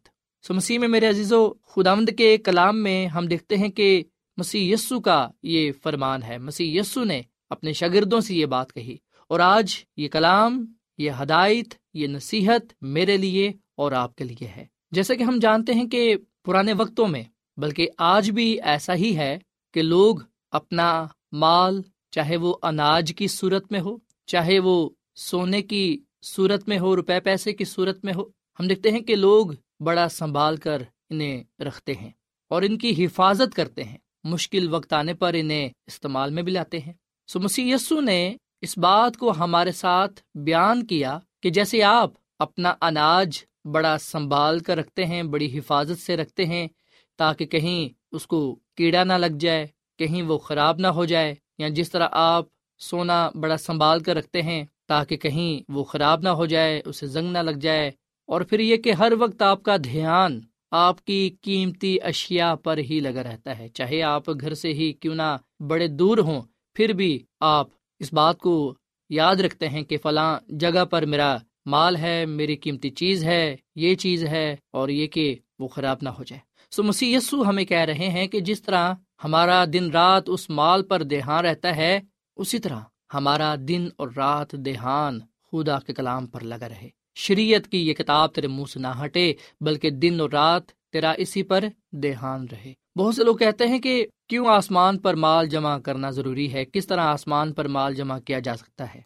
سو 0.47 0.54
مسیح 0.54 0.78
میں 0.78 0.88
میرے 0.88 1.09
عزیز 1.09 1.33
و 1.33 1.54
خداوند 1.54 2.09
کے 2.19 2.37
کلام 2.37 2.83
میں 2.83 3.07
ہم 3.07 3.26
دیکھتے 3.26 3.57
ہیں 3.57 3.69
کہ 3.69 4.02
مسیح 4.37 4.75
یسو 4.75 5.00
کا 5.00 5.28
یہ 5.43 5.73
فرمان 5.83 6.23
ہے۔ 6.23 6.38
مسیح 6.38 6.81
یسو 6.81 7.04
نے 7.04 7.23
اپنے 7.50 7.73
شاگردوں 7.73 8.21
سے 8.21 8.35
یہ 8.35 8.47
بات 8.47 8.73
کہی 8.73 8.97
اور 9.28 9.40
آج 9.40 9.75
یہ 9.97 10.09
کلام، 10.09 10.66
یہ 10.99 11.11
ہدایت، 11.23 11.75
یہ 11.95 12.07
نصیحت 12.07 12.75
میرے 12.81 13.16
لیے 13.16 13.52
اور 13.76 13.93
آپ 13.93 14.14
کے 14.14 14.25
لیے 14.25 14.47
ہے۔ 14.57 14.66
جیسے 14.90 15.16
کہ 15.16 15.23
ہم 15.23 15.38
جانتے 15.40 15.75
ہیں 15.75 15.88
کہ 15.88 16.16
پرانے 16.45 16.73
وقتوں 16.73 17.07
میں 17.07 17.25
بلکہ 17.57 17.89
آج 17.99 18.31
بھی 18.31 18.61
ایسا 18.63 18.95
ہی 18.95 19.17
ہے 19.17 19.39
کہ 19.75 19.83
لوگ 19.83 20.17
اپنا 20.51 21.07
مال، 21.33 21.83
چاہے 22.11 22.37
وہ 22.37 22.57
اناج 22.63 23.13
کی 23.17 23.29
صورت 23.29 23.73
میں 23.73 23.81
ہو، 23.81 23.97
چاہے 24.27 24.59
وہ 24.59 24.91
سونے 25.15 25.63
کی 25.63 25.99
صورت 26.23 26.69
میں 26.69 26.79
ہو، 26.79 26.97
روپے 26.97 27.21
پیسے 27.21 27.53
کی 27.53 27.65
صورت 27.65 28.05
میں 28.05 28.13
ہو، 28.17 28.25
ہم 28.61 28.67
دیکھتے 28.67 28.91
ہیں 28.91 29.01
کہ 29.01 29.17
لوگ 29.17 29.47
بڑا 29.81 30.09
سنبھال 30.09 30.57
کر 30.57 30.83
انہیں 31.11 31.45
رکھتے 31.61 31.93
ہیں 31.95 32.11
اور 32.49 32.63
ان 32.63 32.79
کی 32.79 33.05
حفاظت 33.05 33.55
کرتے 33.55 33.85
ہیں۔ 33.85 33.99
مشکل 34.25 34.75
وقت 34.75 34.93
آنے 34.93 35.15
پر 35.15 35.35
انہیں 35.35 35.69
استعمال 35.87 36.31
میں 36.31 36.43
بھی 36.43 36.53
لاتے 36.53 36.79
ہیں۔ 36.79 36.93
سو 37.27 37.41
مسیح 37.41 37.75
یسو 37.75 38.01
نے 38.01 38.37
اس 38.61 38.79
بات 38.79 39.17
کو 39.17 39.31
ہمارے 39.31 39.73
ساتھ 39.73 40.21
بیان 40.35 40.87
کیا 40.87 41.19
کہ 41.43 41.51
جیسے 41.51 41.83
آپ 41.83 42.11
اپنا 42.39 42.75
اناج 42.81 43.45
بڑا 43.65 43.99
سنبھال 43.99 44.59
کر 44.59 44.77
رکھتے 44.77 45.07
ہیں، 45.07 45.23
بڑی 45.23 45.59
حفاظت 45.59 46.03
سے 46.03 46.17
رکھتے 46.17 46.47
ہیں 46.47 46.69
تاکہ 47.16 47.47
کہیں 47.47 47.88
اس 48.12 48.26
کو 48.26 48.59
کیڑا 48.76 49.04
نہ 49.04 49.12
لگ 49.12 49.37
جائے، 49.40 49.66
کہیں 49.99 50.23
وہ 50.23 50.38
خراب 50.38 50.78
نہ 50.78 50.87
ہو 50.87 51.04
جائے۔ 51.04 51.35
یا 51.59 51.68
جس 51.68 51.90
طرح 51.90 52.09
آپ 52.12 52.44
سونا 52.78 53.30
بڑا 53.40 53.56
سنبھال 53.56 54.02
کر 54.02 54.16
رکھتے 54.16 54.42
ہیں 54.42 54.64
تاکہ 54.87 55.16
کہیں 55.16 55.73
وہ 55.73 55.85
خراب 55.85 56.21
نہ 56.23 56.28
ہو 56.28 56.47
جائے، 56.47 56.83
اسے 56.85 57.06
زنگ 57.06 57.30
نہ 57.30 57.38
لگ 57.38 57.50
جائے۔ 57.50 57.90
اور 58.26 58.40
پھر 58.40 58.61
یہ 58.61 58.76
کہ 58.76 58.92
ہر 58.92 59.12
وقت 59.18 59.42
آپ 59.42 59.62
کا 59.62 59.76
دھیان 59.85 60.40
آپ 60.71 61.04
کی 61.04 61.30
قیمتی 61.40 61.97
اشیاء 62.02 62.54
پر 62.54 62.78
ہی 62.78 63.00
لگا 63.00 63.23
رہتا 63.23 63.59
ہے۔ 63.59 63.68
چاہے 63.68 64.02
آپ 64.02 64.30
گھر 64.40 64.54
سے 64.54 64.68
ہی 64.68 64.92
کیوں 64.92 65.14
نہ 65.14 65.37
بڑے 65.61 65.88
دور 65.88 66.18
ہوں، 66.18 66.42
پھر 66.75 66.88
بھی 66.88 67.18
آپ 67.40 67.68
اس 67.99 68.12
بات 68.12 68.38
کو 68.38 68.75
یاد 69.11 69.37
رکھتے 69.37 69.68
ہیں 69.68 69.83
کہ 69.83 69.97
فلاں 70.02 70.40
جگہ 70.49 70.85
پر 70.85 71.06
میرا 71.06 71.37
مال 71.66 71.97
ہے، 71.97 72.26
میری 72.26 72.56
قیمتی 72.56 72.90
چیز 72.90 73.25
ہے، 73.25 73.56
یہ 73.75 73.94
چیز 73.94 74.25
ہے 74.25 74.56
اور 74.71 74.88
یہ 74.88 75.06
کہ 75.06 75.37
وہ 75.59 75.68
خراب 75.68 75.97
نہ 76.02 76.09
ہو 76.09 76.25
جائے۔ 76.25 76.54
سو 76.76 76.83
مسی 76.83 77.14
یسو 77.14 77.49
ہمیں 77.49 77.64
کہہ 77.64 77.78
رہے 77.78 78.09
ہیں 78.09 78.26
کہ 78.26 78.40
جس 78.40 78.62
طرح 78.62 78.95
ہمارا 79.25 79.64
دن 79.73 79.90
رات 79.90 80.23
اس 80.26 80.50
مال 80.50 80.83
پر 80.83 81.02
دہان 81.02 81.45
رہتا 81.45 81.76
ہے، 81.76 82.00
اسی 82.37 82.59
طرح 82.59 82.81
ہمارا 83.14 83.54
دن 83.69 83.88
اور 83.97 84.09
رات 84.16 84.52
دہان 84.52 85.21
خدا 85.21 85.78
کے 85.78 85.93
کلام 85.93 86.26
پر 86.26 86.40
لگا 86.40 86.69
رہے۔ 86.69 86.88
شریعت 87.14 87.69
کی 87.69 87.88
یہ 87.88 87.95
کتاب 87.95 88.35
تیرے 88.35 88.47
منہ 88.47 88.64
سے 88.73 88.81
نہ 88.81 88.87
ہٹے، 89.04 89.35
بلکہ 89.61 89.90
دن 89.90 90.21
اور 90.21 90.31
رات 90.31 90.69
تیرا 90.69 91.11
اسی 91.11 91.43
پر 91.43 91.64
دہان 91.93 92.47
رہے۔ 92.52 92.73
بہت 92.99 93.14
سے 93.14 93.25
لوگ 93.25 93.37
کہتے 93.37 93.66
ہیں 93.66 93.78
کہ 93.78 94.07
کیوں 94.28 94.47
آسمان 94.47 94.99
پر 94.99 95.14
مال 95.14 95.47
جمع 95.47 95.78
کرنا 95.78 96.11
ضروری 96.11 96.52
ہے؟ 96.52 96.64
کس 96.64 96.87
طرح 96.87 97.00
آسمان 97.00 97.52
پر 97.52 97.69
مال 97.69 97.95
جمع 97.95 98.19
کیا 98.19 98.38
جا 98.38 98.57
سکتا 98.57 98.95
ہے؟ 98.95 99.00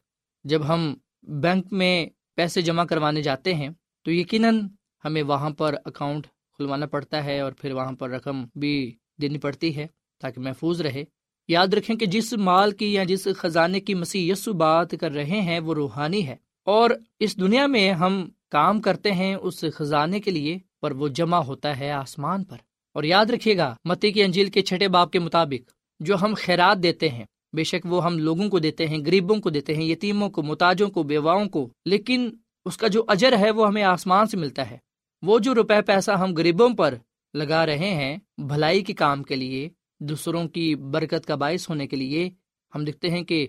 جب 0.44 0.68
ہم 0.68 0.94
بینک 1.22 1.66
میں 1.72 2.06
پیسے 2.34 2.62
جمع 2.62 2.84
کروانے 2.84 3.22
جاتے 3.22 3.54
ہیں، 3.54 3.68
تو 4.04 4.10
یقیناً 4.12 4.60
ہمیں 5.04 5.22
وہاں 5.22 5.50
پر 5.50 5.74
اکاؤنٹ 5.84 6.26
کھلوانا 6.58 6.86
پڑتا 6.86 7.24
ہے 7.24 7.40
اور 7.40 7.52
پھر 7.52 7.72
وہاں 7.72 7.92
پر 7.92 8.10
رقم 8.10 8.44
بھی 8.54 8.94
دینی 9.22 9.38
پڑتی 9.38 9.76
ہے 9.76 9.86
تاکہ 10.20 10.40
محفوظ 10.40 10.80
رہے۔ 10.80 11.04
یاد 11.48 11.74
رکھیں 11.74 11.96
کہ 11.96 12.06
جس 12.06 12.32
مال 12.32 12.70
کی 12.70 12.92
یا 12.92 13.04
جس 13.04 13.28
خزانے 13.36 13.80
کی 13.80 13.94
مسیح 13.94 14.32
یسو 14.32 14.52
بات 14.52 14.94
کر 15.00 15.12
رہے 15.12 15.40
ہیں 15.40 15.60
وہ 15.60 15.74
روحانی 15.74 16.26
ہے۔ 16.26 16.36
اور 16.64 16.90
اس 17.20 17.40
دنیا 17.40 17.66
میں 17.66 17.92
ہم 17.92 18.28
کام 18.50 18.80
کرتے 18.80 19.12
ہیں 19.12 19.34
اس 19.34 19.64
خزانے 19.74 20.20
کے 20.20 20.30
لیے 20.30 20.58
پر 20.82 20.92
وہ 20.92 21.08
جمع 21.08 21.36
ہوتا 21.36 21.78
ہے 21.78 21.90
آسمان 21.90 22.44
پر۔ 22.44 22.56
اور 22.94 23.04
یاد 23.04 23.26
رکھیے 23.26 23.56
گا 23.56 23.74
متی 23.84 24.12
کی 24.12 24.22
انجیل 24.22 24.50
کے 24.50 24.62
چھٹے 24.62 24.88
باپ 24.88 25.10
کے 25.10 25.18
مطابق 25.18 25.70
جو 26.00 26.16
ہم 26.22 26.34
خیرات 26.36 26.82
دیتے 26.82 27.08
ہیں، 27.08 27.24
بے 27.52 27.64
شک 27.64 27.86
وہ 27.86 28.04
ہم 28.04 28.18
لوگوں 28.18 28.48
کو 28.48 28.58
دیتے 28.58 28.86
ہیں، 28.86 28.98
غریبوں 29.06 29.36
کو 29.36 29.50
دیتے 29.50 29.74
ہیں، 29.74 29.84
یتیموں 29.84 30.30
کو، 30.30 30.42
متاجوں 30.42 30.88
کو، 30.88 31.02
بیواؤں 31.02 31.46
کو، 31.46 31.68
لیکن 31.84 32.30
اس 32.64 32.76
کا 32.76 32.88
جو 32.88 33.04
اجر 33.08 33.38
ہے 33.38 33.50
وہ 33.50 33.66
ہمیں 33.66 33.82
آسمان 33.82 34.26
سے 34.26 34.36
ملتا 34.36 34.70
ہے۔ 34.70 34.87
وہ 35.22 35.38
جو 35.38 35.54
روپے 35.54 35.82
پیسہ 35.82 36.10
ہم 36.10 36.34
غریبوں 36.34 36.74
پر 36.74 36.94
لگا 37.34 37.66
رہے 37.66 37.94
ہیں، 37.94 38.16
بھلائی 38.38 38.84
کے 38.84 38.92
کام 38.92 39.22
کے 39.22 39.36
لیے، 39.36 39.68
دوسروں 40.00 40.48
کی 40.48 40.74
برکت 40.74 41.26
کا 41.26 41.34
باعث 41.34 41.68
ہونے 41.68 41.86
کے 41.86 41.96
لیے، 41.96 42.30
ہم 42.74 42.84
دیکھتے 42.84 43.10
ہیں 43.10 43.22
کہ 43.22 43.46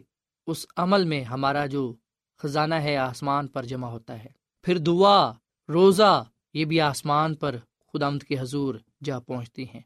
اس 0.48 0.66
عمل 0.78 1.04
میں 1.04 1.24
ہمارا 1.24 1.66
جو 1.66 1.96
خزانہ 2.38 2.76
ہے، 2.76 2.98
آسمان 2.98 3.48
پر 3.48 3.64
جمع 3.64 3.88
ہوتا 3.88 4.24
ہے۔ 4.24 4.30
پھر 4.64 4.78
دعا، 4.78 5.32
روزہ، 5.70 6.24
یہ 6.54 6.66
بھی 6.66 6.82
آسمان 6.82 7.36
پر 7.36 7.56
خدامت 7.94 8.24
کے 8.24 8.40
حضور 8.40 8.76
جا 9.04 9.20
پہنچتی 9.20 9.64
ہیں۔ 9.64 9.82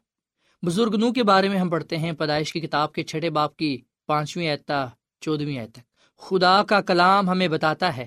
بزرگ 0.62 0.94
نو 0.94 1.12
کے 1.12 1.22
بارے 1.22 1.48
میں 1.48 1.58
ہم 1.58 1.70
پڑھتے 1.70 1.98
ہیں، 1.98 2.12
پیدائش 2.12 2.52
کی 2.52 2.60
کتاب 2.60 2.92
کے 2.92 3.02
چھٹے 3.02 3.30
باپ 3.30 3.56
کی 3.56 3.80
پانچویں 4.06 4.50
اعتا 4.50 4.86
چودویں 5.20 5.66
تک۔ 5.66 5.80
خدا 6.18 6.62
کا 6.62 6.80
کلام 6.80 7.30
ہمیں 7.30 7.48
بتاتا 7.48 7.96
ہے 7.96 8.06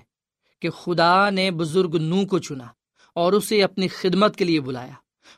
کہ 0.59 0.69
خدا 0.69 1.29
نے 1.29 1.51
بزرگ 1.51 1.95
نو 2.01 2.25
کو 2.25 2.39
چنا۔ 2.39 2.65
اور 3.17 3.33
اسے 3.33 3.63
اپنی 3.63 3.87
خدمت 3.87 4.35
کے 4.35 4.45
لیے 4.45 4.61
بلایا۔ 4.61 4.93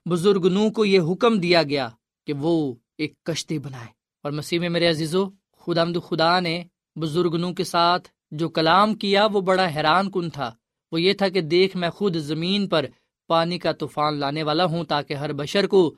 بزرگ 0.09 0.47
نو 0.51 0.71
کو 0.71 0.85
یہ 0.85 0.99
حکم 0.99 1.39
دیا 1.39 1.63
گیا 1.63 1.89
کہ 2.27 2.33
وہ 2.33 2.73
ایک 2.97 3.23
کشتی 3.23 3.59
بنائے۔ 3.59 3.87
اور 4.23 4.31
مسیح 4.31 4.59
میں 4.59 4.69
میرے 4.69 4.89
عزیزو 4.89 5.25
خدا 5.57 5.83
خدا 6.05 6.39
نے 6.39 6.63
بزرگ 6.95 7.35
نو 7.39 7.53
کے 7.53 7.63
ساتھ 7.63 8.09
جو 8.31 8.49
کلام 8.49 8.93
کیا، 8.93 9.25
وہ 9.25 9.41
بڑا 9.41 9.67
حیران 9.75 10.11
کن 10.11 10.29
تھا۔ 10.29 10.51
وہ 10.91 11.01
یہ 11.01 11.13
تھا 11.13 11.29
کہ 11.29 11.41
دیکھ، 11.41 11.77
میں 11.77 11.89
خود 11.89 12.15
زمین 12.15 12.67
پر 12.67 12.85
پانی 13.27 13.59
کا 13.59 13.71
طوفان 13.71 14.13
لانے 14.13 14.43
والا 14.43 14.65
ہوں 14.65 14.83
تاکہ 14.83 15.13
ہر 15.13 15.33
بشر 15.33 15.67
کو 15.67 15.95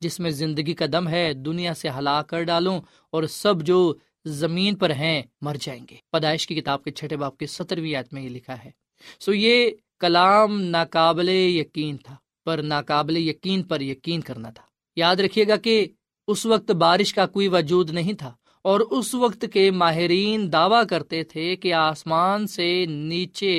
جس 0.00 0.20
میں 0.20 0.30
زندگی 0.30 0.74
کا 0.74 0.86
دم 0.92 1.08
ہے، 1.08 1.32
دنیا 1.32 1.74
سے 1.74 1.88
ہلاک 1.88 2.28
کر 2.28 2.42
ڈالوں 2.42 2.80
اور 3.10 3.22
سب 3.22 3.62
جو 3.62 3.94
زمین 4.24 4.76
پر 4.76 4.90
ہیں، 4.90 5.22
مر 5.40 5.56
جائیں 5.60 5.86
گے۔ 5.90 5.96
پیدائش 6.12 6.46
کی 6.46 6.54
کتاب 6.54 6.84
کے 6.84 6.90
چھٹے 6.90 7.16
باپ 7.16 7.38
کے 7.38 7.46
سترویں 7.46 7.90
یاد 7.90 8.04
میں 8.12 8.22
یہ 8.22 8.28
لکھا 8.28 8.64
ہے۔ 8.64 8.70
سو 9.20 9.32
یہ 9.34 9.70
کلام 10.00 10.60
ناقابل 10.60 11.28
یقین 11.28 11.96
تھا، 11.96 12.14
پر 12.46 12.62
ناقابل 12.62 13.16
یقین 13.16 13.62
پر 13.62 13.80
یقین 13.80 14.20
کرنا 14.20 14.50
تھا۔ 14.50 14.62
یاد 14.96 15.16
رکھیے 15.16 15.46
گا 15.48 15.56
کہ 15.56 15.86
اس 16.28 16.44
وقت 16.46 16.70
بارش 16.70 17.14
کا 17.14 17.26
کوئی 17.26 17.48
وجود 17.48 17.90
نہیں 17.90 18.12
تھا، 18.12 18.32
اور 18.64 18.80
اس 18.80 19.14
وقت 19.14 19.44
کے 19.52 19.70
ماہرین 19.70 20.52
دعویٰ 20.52 20.82
کرتے 20.90 21.22
تھے 21.24 21.54
کہ 21.56 21.72
آسمان 21.74 22.46
سے 22.46 22.84
نیچے 22.86 23.54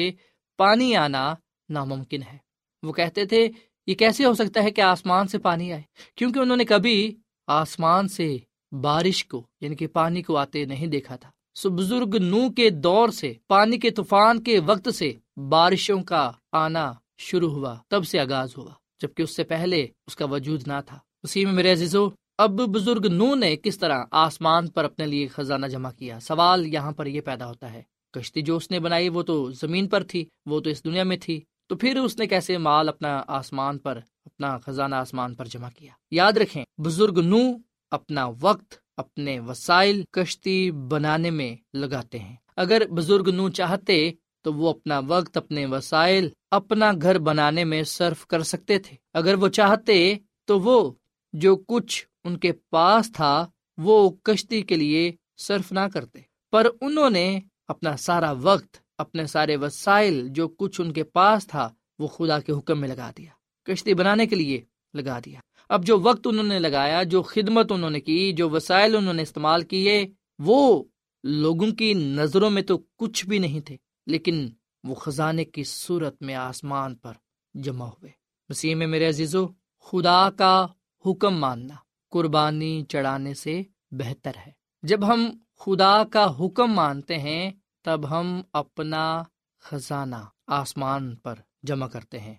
پانی 0.59 0.95
آنا 0.95 1.33
ناممکن 1.69 2.21
ہے۔ 2.23 2.37
وہ 2.83 2.93
کہتے 2.93 3.25
تھے، 3.25 3.47
یہ 3.87 3.95
کیسے 3.95 4.25
ہو 4.25 4.33
سکتا 4.33 4.63
ہے 4.63 4.71
کہ 4.71 4.81
آسمان 4.81 5.27
سے 5.27 5.37
پانی 5.37 5.71
آئے؟ 5.73 5.81
کیونکہ 6.15 6.39
انہوں 6.39 6.57
نے 6.57 6.65
کبھی 6.65 7.15
آسمان 7.47 8.07
سے 8.07 8.37
بارش 8.71 9.25
کو 9.25 9.43
یعنی 9.61 9.75
کہ 9.75 9.87
پانی 9.87 10.21
کو 10.21 10.37
آتے 10.37 10.65
نہیں 10.65 10.87
دیکھا 10.87 11.15
تھا۔ 11.15 11.29
سو 11.55 11.69
بزرگ 11.69 12.15
نو 12.21 12.49
کے 12.49 12.69
دور 12.69 13.09
سے، 13.09 13.33
پانی 13.47 13.77
کے 13.77 13.89
طوفان 13.89 14.41
کے 14.43 14.59
وقت 14.59 14.93
سے 14.93 15.13
بارشوں 15.47 16.03
کا 16.03 16.31
آنا 16.51 16.93
شروع 17.17 17.51
ہوا، 17.51 17.75
تب 17.87 18.07
سے 18.07 18.19
آغاز 18.19 18.57
ہوا، 18.57 18.71
جبکہ 19.01 19.21
اس 19.21 19.35
سے 19.35 19.43
پہلے 19.43 19.87
اس 20.07 20.15
کا 20.15 20.25
وجود 20.25 20.67
نہ 20.67 20.73
تھا۔ 20.85 20.99
اسی 21.23 21.45
میں 21.45 21.53
میرے 21.53 21.71
عزیزو، 21.71 22.07
اب 22.37 22.51
بزرگ 22.51 23.05
نو 23.05 23.35
نے 23.35 23.55
کس 23.55 23.77
طرح 23.77 24.03
آسمان 24.11 24.67
پر 24.67 24.83
اپنے 24.83 25.05
لیے 25.05 25.27
خزانہ 25.27 25.65
جمع 25.65 25.91
کیا؟ 25.91 26.19
سوال 26.19 26.73
یہاں 26.73 26.91
پر 26.91 27.05
یہ 27.05 27.21
پیدا 27.21 27.47
ہوتا 27.47 27.73
ہے، 27.73 27.81
کشتی 28.13 28.41
جو 28.41 28.55
اس 28.55 28.71
نے 28.71 28.79
بنائی 28.79 29.09
وہ 29.09 29.23
تو 29.23 29.51
زمین 29.51 29.87
پر 29.87 30.03
تھی، 30.03 30.25
وہ 30.45 30.59
تو 30.59 30.69
اس 30.69 30.83
دنیا 30.83 31.03
میں 31.03 31.17
تھی، 31.17 31.41
تو 31.67 31.75
پھر 31.75 31.97
اس 31.97 32.17
نے 32.17 32.27
کیسے 32.27 32.57
مال 32.57 32.89
اپنا 32.89 33.23
آسمان 33.27 33.77
پر، 33.77 33.99
اپنا 34.25 34.57
خزانہ 34.57 34.95
آسمان 34.95 35.35
پر 35.35 35.45
جمع 35.45 35.69
کیا؟ 35.75 35.91
یاد 36.11 36.33
رکھیں، 36.33 36.65
بزرگ 36.77 37.19
نو 37.19 37.57
اپنا 37.91 38.29
وقت، 38.41 38.73
اپنے 38.97 39.39
وسائل 39.39 40.03
کشتی 40.11 40.71
بنانے 40.71 41.29
میں 41.29 41.55
لگاتے 41.73 42.19
ہیں۔ 42.19 42.35
اگر 42.55 42.87
بزرگ 42.87 43.29
نو 43.33 43.49
چاہتے 43.49 44.11
تو 44.41 44.53
وہ 44.53 44.69
اپنا 44.69 45.01
وقت، 45.07 45.37
اپنے 45.37 45.65
وسائل، 45.65 46.29
اپنا 46.51 46.91
گھر 47.01 47.19
بنانے 47.19 47.63
میں 47.63 47.83
صرف 47.83 48.27
کر 48.27 48.43
سکتے 48.43 48.79
تھے۔ 48.79 48.97
اگر 49.13 49.33
وہ 49.33 49.47
چاہتے 49.47 50.15
تو 50.45 50.59
وہ 50.59 50.91
جو 51.33 51.55
کچھ 51.55 52.05
ان 52.23 52.37
کے 52.37 52.51
پاس 52.51 53.11
تھا، 53.11 53.47
وہ 53.77 54.09
کشتی 54.23 54.61
کے 54.61 54.75
لیے 54.75 55.11
صرف 55.37 55.71
نہ 55.71 55.79
کرتے۔ 55.93 56.19
پر 56.51 56.67
انہوں 56.81 57.09
نے 57.09 57.39
اپنا 57.67 57.97
سارا 57.97 58.31
وقت، 58.31 58.77
اپنے 58.97 59.25
سارے 59.25 59.55
وسائل 59.55 60.27
جو 60.27 60.47
کچھ 60.47 60.81
ان 60.81 60.93
کے 60.93 61.03
پاس 61.03 61.47
تھا، 61.47 61.69
وہ 61.99 62.07
خدا 62.07 62.39
کے 62.39 62.51
حکم 62.51 62.81
میں 62.81 62.87
لگا 62.87 63.11
دیا۔ 63.17 63.29
کشتی 63.63 63.93
بنانے 63.93 64.27
کے 64.27 64.35
لیے 64.35 64.61
لگا 64.93 65.19
دیا۔ 65.25 65.39
اب 65.69 65.85
جو 65.85 65.99
وقت 65.99 66.27
انہوں 66.27 66.43
نے 66.43 66.59
لگایا، 66.59 67.03
جو 67.03 67.21
خدمت 67.21 67.71
انہوں 67.71 67.89
نے 67.89 67.99
کی، 67.99 68.33
جو 68.33 68.49
وسائل 68.49 68.95
انہوں 68.95 69.13
نے 69.13 69.21
استعمال 69.21 69.61
کیے، 69.61 70.07
وہ 70.39 70.83
لوگوں 71.23 71.71
کی 71.71 71.93
نظروں 71.93 72.49
میں 72.49 72.61
تو 72.61 72.77
کچھ 72.97 73.25
بھی 73.25 73.39
نہیں 73.39 73.59
تھے۔ 73.59 73.77
لیکن 74.09 74.49
وہ 74.83 74.95
خزانے 74.95 75.45
کی 75.45 75.63
صورت 75.63 76.21
میں 76.21 76.35
آسمان 76.35 76.95
پر 76.95 77.13
جمع 77.53 77.85
ہوئے۔ 77.85 78.11
مسیح 78.49 78.75
میں 78.75 78.87
میرے 78.87 79.09
عزیزو، 79.09 79.47
خدا 79.79 80.29
کا 80.29 80.67
حکم 81.05 81.39
ماننا 81.39 81.75
قربانی 82.09 82.85
چڑھانے 82.89 83.33
سے 83.33 83.61
بہتر 83.91 84.31
ہے۔ 84.47 84.51
جب 84.83 85.07
ہم 85.07 85.29
خدا 85.59 86.03
کا 86.03 86.33
حکم 86.39 86.73
مانتے 86.73 87.17
ہیں، 87.17 87.51
تب 87.81 88.09
ہم 88.09 88.41
اپنا 88.53 89.23
خزانہ 89.59 90.25
آسمان 90.47 91.15
پر 91.15 91.35
جمع 91.63 91.87
کرتے 91.87 92.19
ہیں۔ 92.19 92.35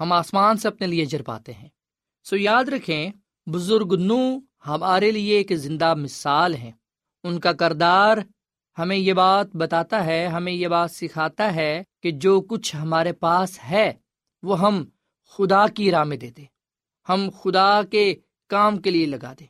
ہم 0.00 0.12
آسمان 0.12 0.56
سے 0.56 0.68
اپنے 0.68 0.86
لیے 0.86 1.04
جر 1.04 1.22
پاتے 1.22 1.52
ہیں۔ 1.52 1.68
سو 2.24 2.36
یاد 2.36 2.64
رکھیں، 2.64 3.10
بزرگ 3.46 3.94
نو 4.00 4.38
ہمارے 4.66 5.10
لیے 5.10 5.36
ایک 5.36 5.52
زندہ 5.52 5.94
مثال 5.94 6.54
ہے 6.54 6.70
ان 7.24 7.40
کا 7.40 7.52
کردار 7.52 8.18
ہمیں 8.78 8.96
یہ 8.96 9.12
بات 9.12 9.56
بتاتا 9.56 10.04
ہے، 10.04 10.26
ہمیں 10.26 10.52
یہ 10.52 10.68
بات 10.68 10.90
سکھاتا 10.90 11.54
ہے 11.54 11.82
کہ 12.02 12.10
جو 12.10 12.40
کچھ 12.40 12.76
ہمارے 12.76 13.12
پاس 13.12 13.58
ہے، 13.70 13.92
وہ 14.42 14.60
ہم 14.60 14.84
خدا 15.28 15.68
کی 15.68 15.90
راہ 15.90 16.04
میں 16.04 16.16
دے 16.16 16.30
دیں۔ 16.30 16.44
ہم 17.08 17.28
خدا 17.42 17.82
کے 17.82 18.14
کام 18.48 18.76
کے 18.76 18.90
لیے 18.90 19.06
لگا 19.06 19.32
دیں۔ 19.40 19.46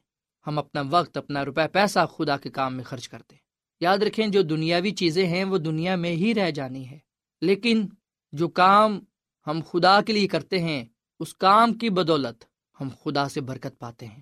ہم 0.46 0.58
اپنا 0.58 0.82
وقت، 0.90 1.16
اپنا 1.16 1.44
روپے، 1.44 1.68
پیسہ 1.68 2.06
خدا 2.06 2.37
کے 2.37 2.50
کام 2.50 2.74
میں 2.74 2.85
خرچ 2.85 3.08
کر 3.08 3.22
دیں۔ 3.30 3.38
یاد 3.80 3.98
رکھیں، 3.98 4.26
جو 4.26 4.42
دنیاوی 4.42 4.90
چیزیں 4.90 5.26
ہیں، 5.26 5.44
وہ 5.44 5.58
دنیا 5.58 5.96
میں 5.96 6.11
ہی 6.11 6.35
رہ 6.35 6.50
جانی 6.50 6.90
ہے 6.90 6.98
لیکن 7.40 7.87
جو 8.32 8.48
کام 8.48 9.00
ہم 9.46 9.61
خدا 9.70 10.00
کے 10.00 10.12
لیے 10.12 10.28
کرتے 10.28 10.58
ہیں، 10.58 10.85
اس 11.20 11.35
کام 11.35 11.74
کی 11.74 11.90
بدولت 11.90 12.44
ہم 12.80 12.88
خدا 13.02 13.28
سے 13.28 13.40
برکت 13.40 13.78
پاتے 13.78 14.06
ہیں۔ 14.06 14.20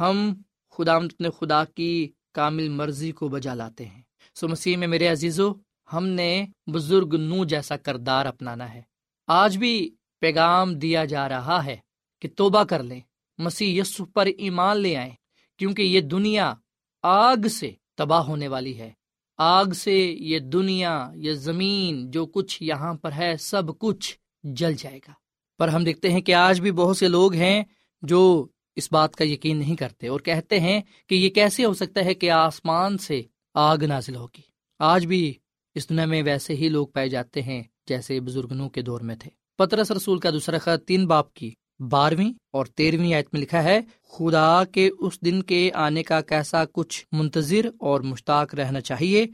ہم 0.00 0.34
خدا، 0.70 0.96
اپنے 0.96 1.28
خدا 1.30 1.64
کی 1.64 2.12
کامل 2.32 2.68
مرضی 2.68 3.12
کو 3.12 3.28
بجا 3.28 3.54
لاتے 3.54 3.86
ہیں۔ 3.86 4.02
سو 4.34 4.48
مسیح 4.48 4.76
میں 4.76 4.86
میرے 4.86 5.08
عزیزو، 5.08 5.52
ہم 5.92 6.06
نے 6.06 6.46
بزرگ 6.66 7.14
نو 7.14 7.44
جیسا 7.44 7.76
کردار 7.76 8.26
اپنانا 8.26 8.74
ہے۔ 8.74 8.82
آج 9.26 9.58
بھی 9.58 9.94
پیغام 10.20 10.74
دیا 10.74 11.04
جا 11.04 11.28
رہا 11.28 11.64
ہے 11.64 11.76
کہ 12.20 12.28
توبہ 12.36 12.64
کر 12.64 12.82
لیں، 12.82 13.00
مسیح 13.38 13.80
یسو 13.80 14.04
پر 14.04 14.26
ایمان 14.38 14.76
لے 14.76 14.96
آئیں، 14.96 15.12
کیونکہ 15.58 15.82
یہ 15.82 16.00
دنیا 16.00 16.54
آگ 17.02 17.48
سے 17.48 17.70
تباہ 17.94 18.22
ہونے 18.22 18.48
والی 18.48 18.78
ہے۔ 18.78 18.90
آگ 19.38 19.64
سے 19.64 19.98
یہ 20.18 20.38
دنیا، 20.38 21.10
یہ 21.14 21.32
زمین، 21.32 22.10
جو 22.10 22.26
کچھ 22.26 22.62
یہاں 22.62 22.94
پر 22.94 23.12
ہے، 23.12 23.36
سب 23.36 23.78
کچھ 23.78 24.18
جل 24.42 24.74
جائے 24.74 24.98
گا۔ 24.98 25.12
پر 25.58 25.68
ہم 25.68 25.84
دیکھتے 25.84 26.10
ہیں 26.10 26.20
کہ 26.20 26.34
آج 26.34 26.60
بھی 26.60 26.72
بہت 26.72 26.96
سے 26.96 27.08
لوگ 27.08 27.32
ہیں 27.32 27.64
جو 28.02 28.46
اس 28.76 28.92
بات 28.92 29.16
کا 29.16 29.24
یقین 29.24 29.58
نہیں 29.58 29.76
کرتے 29.76 30.08
اور 30.08 30.20
کہتے 30.20 30.60
ہیں 30.60 30.80
کہ 31.06 31.14
یہ 31.14 31.28
کیسے 31.28 31.64
ہو 31.64 31.74
سکتا 31.74 32.04
ہے 32.04 32.14
کہ 32.14 32.30
آسمان 32.30 32.98
سے 32.98 33.22
آگ 33.54 33.78
نازل 33.78 34.16
ہوگی۔ 34.16 34.40
آج 34.78 35.06
بھی 35.06 35.34
اس 35.74 35.88
دنیا 35.88 36.04
میں 36.04 36.22
ویسے 36.22 36.54
ہی 36.54 36.68
لوگ 36.68 36.86
پائے 36.86 37.08
جاتے 37.08 37.42
ہیں 37.42 37.62
جیسے 37.86 38.20
بزرگنوں 38.20 38.70
کے 38.70 38.82
دور 38.82 39.00
میں 39.00 39.16
تھے۔ 39.16 39.30
پترس 39.58 39.90
رسول 39.90 40.18
کا 40.18 40.30
دوسرا 40.30 40.58
خط 40.58 40.84
تین 40.84 41.06
باپ 41.06 41.34
کی 41.34 41.50
بارہویں 41.78 42.32
اور 42.52 42.66
تیرہویں 42.66 43.14
آیت 43.14 43.26
میں 43.32 43.40
لکھا 43.40 43.64
ہے، 43.64 43.80
خدا 44.08 44.64
کے 44.64 44.90
اس 44.98 45.20
دن 45.20 45.42
کے 45.42 45.70
آنے 45.74 46.02
کا 46.02 46.20
کیسا 46.20 46.64
کچھ 46.72 47.06
منتظر 47.12 47.66
اور 47.78 48.00
مشتاق 48.00 48.54
رہنا 48.54 48.80
چاہیے، 48.80 49.26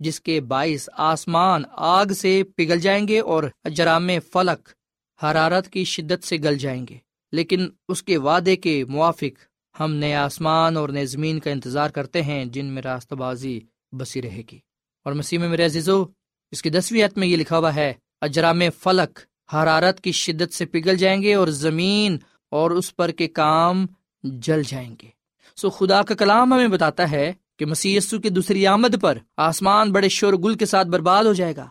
جس 0.00 0.20
کے 0.20 0.40
باعث 0.40 0.88
آسمان 0.92 1.62
آگ 1.70 2.06
سے 2.06 2.42
پگھل 2.56 2.80
جائیں 2.80 3.08
گے 3.08 3.20
اور 3.20 3.44
جرام 3.74 4.10
فلک 4.32 4.68
حرارت 5.24 5.68
کی 5.68 5.84
شدت 5.84 6.24
سے 6.24 6.36
گل 6.36 6.58
جائیں 6.58 6.86
گے۔ 6.90 6.98
لیکن 7.32 7.68
اس 7.88 8.02
کے 8.02 8.16
وعدے 8.16 8.56
کے 8.56 8.84
موافق 8.84 9.53
ہم 9.80 9.94
نئے 9.94 10.14
آسمان 10.14 10.76
اور 10.76 10.88
نئے 10.88 11.06
زمین 11.06 11.40
کا 11.40 11.50
انتظار 11.50 11.90
کرتے 11.90 12.22
ہیں 12.22 12.44
جن 12.44 12.66
میں 12.66 12.82
راستہ 12.82 13.14
بازی 13.14 13.60
بسی 13.92 14.22
رہے 14.22 14.42
گی۔ 14.52 14.58
اور 15.04 15.12
مسیح 15.12 15.38
میں 15.38 15.48
میرے 15.48 15.64
عزیزو، 15.64 16.04
اس 16.50 16.62
کی 16.62 16.70
دسویں 16.70 17.04
عت 17.04 17.18
میں 17.18 17.28
یہ 17.28 17.36
لکھا 17.36 17.58
ہوا 17.58 17.74
ہے، 17.74 17.94
اجرام 18.20 18.62
فلک 18.78 19.18
حرارت 19.54 20.00
کی 20.00 20.12
شدت 20.12 20.54
سے 20.54 20.66
پگھل 20.66 20.96
جائیں 20.96 21.22
گے 21.22 21.34
اور 21.34 21.48
زمین 21.48 22.18
اور 22.50 22.70
اس 22.70 22.96
پر 22.96 23.10
کے 23.10 23.28
کام 23.28 23.86
جل 24.22 24.62
جائیں 24.62 24.96
گے۔ 25.02 25.08
سو 25.56 25.70
خدا 25.70 26.02
کا 26.02 26.14
کلام 26.14 26.52
ہمیں 26.52 26.68
بتاتا 26.68 27.10
ہے 27.10 27.32
کہ 27.58 27.66
مسی 27.66 27.98
کی 28.22 28.28
دوسری 28.28 28.66
آمد 28.66 29.00
پر 29.00 29.18
آسمان 29.36 29.92
بڑے 29.92 30.08
شور 30.08 30.32
گل 30.32 30.54
کے 30.54 30.66
ساتھ 30.66 30.88
برباد 30.88 31.24
ہو 31.24 31.32
جائے 31.32 31.56
گا۔ 31.56 31.66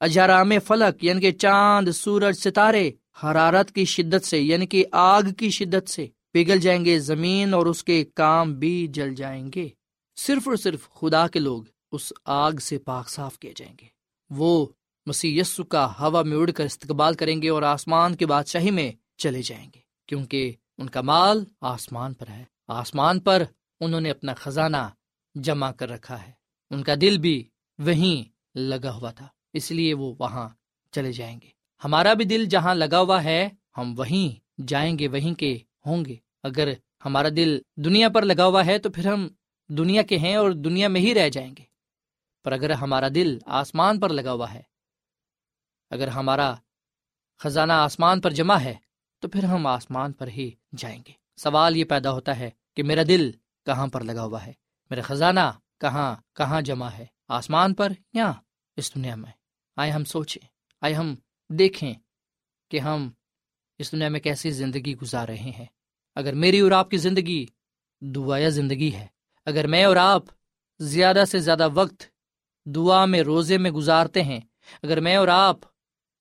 اجارام 0.00 0.52
فلک 0.66 1.04
یعنی 1.04 1.20
کہ 1.20 1.30
چاند، 1.30 1.88
سورج، 1.88 2.36
ستارے، 2.36 2.90
حرارت 3.24 3.72
کی 3.72 3.84
شدت 3.84 4.26
سے 4.26 4.40
یعنی 4.40 4.66
کہ 4.66 4.84
آگ 4.92 5.22
کی 5.22 5.50
شدت 5.50 5.88
سے 5.88 6.06
پگھل 6.38 6.60
جائیں 6.60 6.84
گے، 6.84 6.98
زمین 6.98 7.54
اور 7.54 7.66
اس 7.66 7.84
کے 7.84 8.04
کام 8.04 8.54
بھی 8.54 8.86
جل 8.86 9.14
جائیں 9.14 9.50
گے۔ 9.54 9.68
صرف 10.16 10.48
اور 10.48 10.56
صرف 10.56 10.90
خدا 10.90 11.28
کے 11.28 11.38
لوگ 11.38 11.62
اس 11.92 12.12
آگ 12.24 12.52
سے 12.52 12.78
پاک 12.78 13.08
صاف 13.08 13.38
کیے 13.38 13.52
جائیں 13.56 13.74
گے۔ 13.80 13.86
وہ 14.30 14.66
مسی 15.06 15.40
کا 15.68 15.92
ہوا 16.00 16.22
میں 16.22 16.36
اڑ 16.36 16.50
کر 16.50 16.64
استقبال 16.64 17.14
کریں 17.14 17.42
گے 17.42 17.48
اور 17.48 17.62
آسمان 17.62 18.16
کی 18.16 18.26
بادشاہی 18.26 18.70
میں 18.70 18.92
چلے 19.16 19.42
جائیں 19.42 19.70
گے، 19.74 19.80
کیونکہ 20.06 20.52
ان 20.78 20.90
کا 20.90 21.00
مال 21.00 21.44
آسمان 21.60 22.14
پر 22.14 22.28
ہے۔ 22.28 22.44
آسمان 22.68 23.20
پر 23.20 23.42
انہوں 23.80 24.00
نے 24.00 24.10
اپنا 24.10 24.34
خزانہ 24.34 24.88
جمع 25.34 25.70
کر 25.70 25.88
رکھا 25.88 26.26
ہے۔ 26.26 26.32
ان 26.70 26.82
کا 26.82 26.94
دل 27.00 27.18
بھی 27.18 27.44
وہیں 27.78 28.28
لگا 28.58 28.94
ہوا 28.94 29.10
تھا، 29.10 29.28
اس 29.52 29.70
لیے 29.70 29.94
وہ 29.94 30.14
وہاں 30.18 30.48
چلے 30.92 31.12
جائیں 31.12 31.40
گے۔ 31.42 31.48
ہمارا 31.84 32.12
بھی 32.12 32.24
دل 32.24 32.44
جہاں 32.44 32.74
لگا 32.74 33.00
ہوا 33.00 33.24
ہے، 33.24 33.48
ہم 33.78 33.94
وہیں 33.98 34.62
جائیں 34.62 34.98
گے، 34.98 35.08
وہیں 35.08 35.34
کے 35.34 35.58
ہوں 35.86 36.04
گے۔ 36.04 36.27
اگر 36.42 36.72
ہمارا 37.04 37.28
دل 37.36 37.58
دنیا 37.76 38.08
پر 38.08 38.22
لگا 38.22 38.46
ہوا 38.46 38.66
ہے 38.66 38.78
تو 38.78 38.90
پھر 38.90 39.06
ہم 39.06 39.28
دنیا 39.68 40.02
کے 40.02 40.18
ہیں 40.18 40.36
اور 40.36 40.50
دنیا 40.50 40.88
میں 40.88 41.00
ہی 41.00 41.14
رہ 41.14 41.28
جائیں 41.28 41.54
گے۔ 41.58 41.64
پر 42.44 42.52
اگر 42.52 42.70
ہمارا 42.70 43.08
دل 43.14 43.38
آسمان 43.46 44.00
پر 44.00 44.08
لگا 44.08 44.32
ہوا 44.32 44.54
ہے، 44.54 44.62
اگر 45.90 46.08
ہمارا 46.08 46.54
خزانہ 47.38 47.72
آسمان 47.72 48.20
پر 48.20 48.30
جمع 48.30 48.56
ہے، 48.56 48.74
تو 49.18 49.28
پھر 49.28 49.44
ہم 49.44 49.66
آسمان 49.66 50.12
پر 50.12 50.28
ہی 50.28 50.50
جائیں 50.76 51.02
گے۔ 51.08 51.12
سوال 51.36 51.76
یہ 51.76 51.84
پیدا 51.84 52.10
ہوتا 52.10 52.38
ہے 52.38 52.50
کہ 52.76 52.82
میرا 52.82 53.02
دل 53.08 53.30
کہاں 53.66 53.86
پر 53.86 54.00
لگا 54.00 54.24
ہوا 54.24 54.46
ہے؟ 54.46 54.52
میرا 54.90 55.02
خزانہ 55.02 55.46
کہاں 55.80 56.16
کہاں 56.34 56.60
جمع 56.60 56.88
ہے؟ 56.88 57.06
آسمان 57.28 57.74
پر 57.74 57.92
یا 58.12 58.32
اس 58.76 58.94
دنیا 58.94 59.14
میں؟ 59.14 59.32
آئے 59.76 59.90
ہم 59.90 60.04
سوچیں، 60.04 60.46
آئے 60.80 60.94
ہم 60.94 61.14
دیکھیں 61.48 61.94
کہ 62.70 62.78
ہم 62.78 63.10
اس 63.78 63.92
دنیا 63.92 64.08
میں 64.08 64.20
کیسی 64.20 64.50
زندگی 64.50 64.96
گزار 64.96 65.28
رہے 65.28 65.50
ہیں۔ 65.58 65.66
اگر 66.18 66.34
میری 66.34 66.60
اور 66.60 66.70
آپ 66.70 66.90
کی 66.90 66.96
زندگی 66.96 67.46
دعایا 68.00 68.48
زندگی 68.48 68.92
ہے، 68.92 69.06
اگر 69.46 69.66
میں 69.66 69.84
اور 69.84 69.96
آپ 69.96 70.22
زیادہ 70.80 71.24
سے 71.30 71.38
زیادہ 71.38 71.68
وقت 71.74 72.02
دعا 72.66 73.04
میں، 73.04 73.22
روزے 73.22 73.58
میں 73.58 73.70
گزارتے 73.70 74.22
ہیں، 74.22 74.40
اگر 74.82 75.00
میں 75.00 75.16
اور 75.16 75.28
آپ 75.28 75.56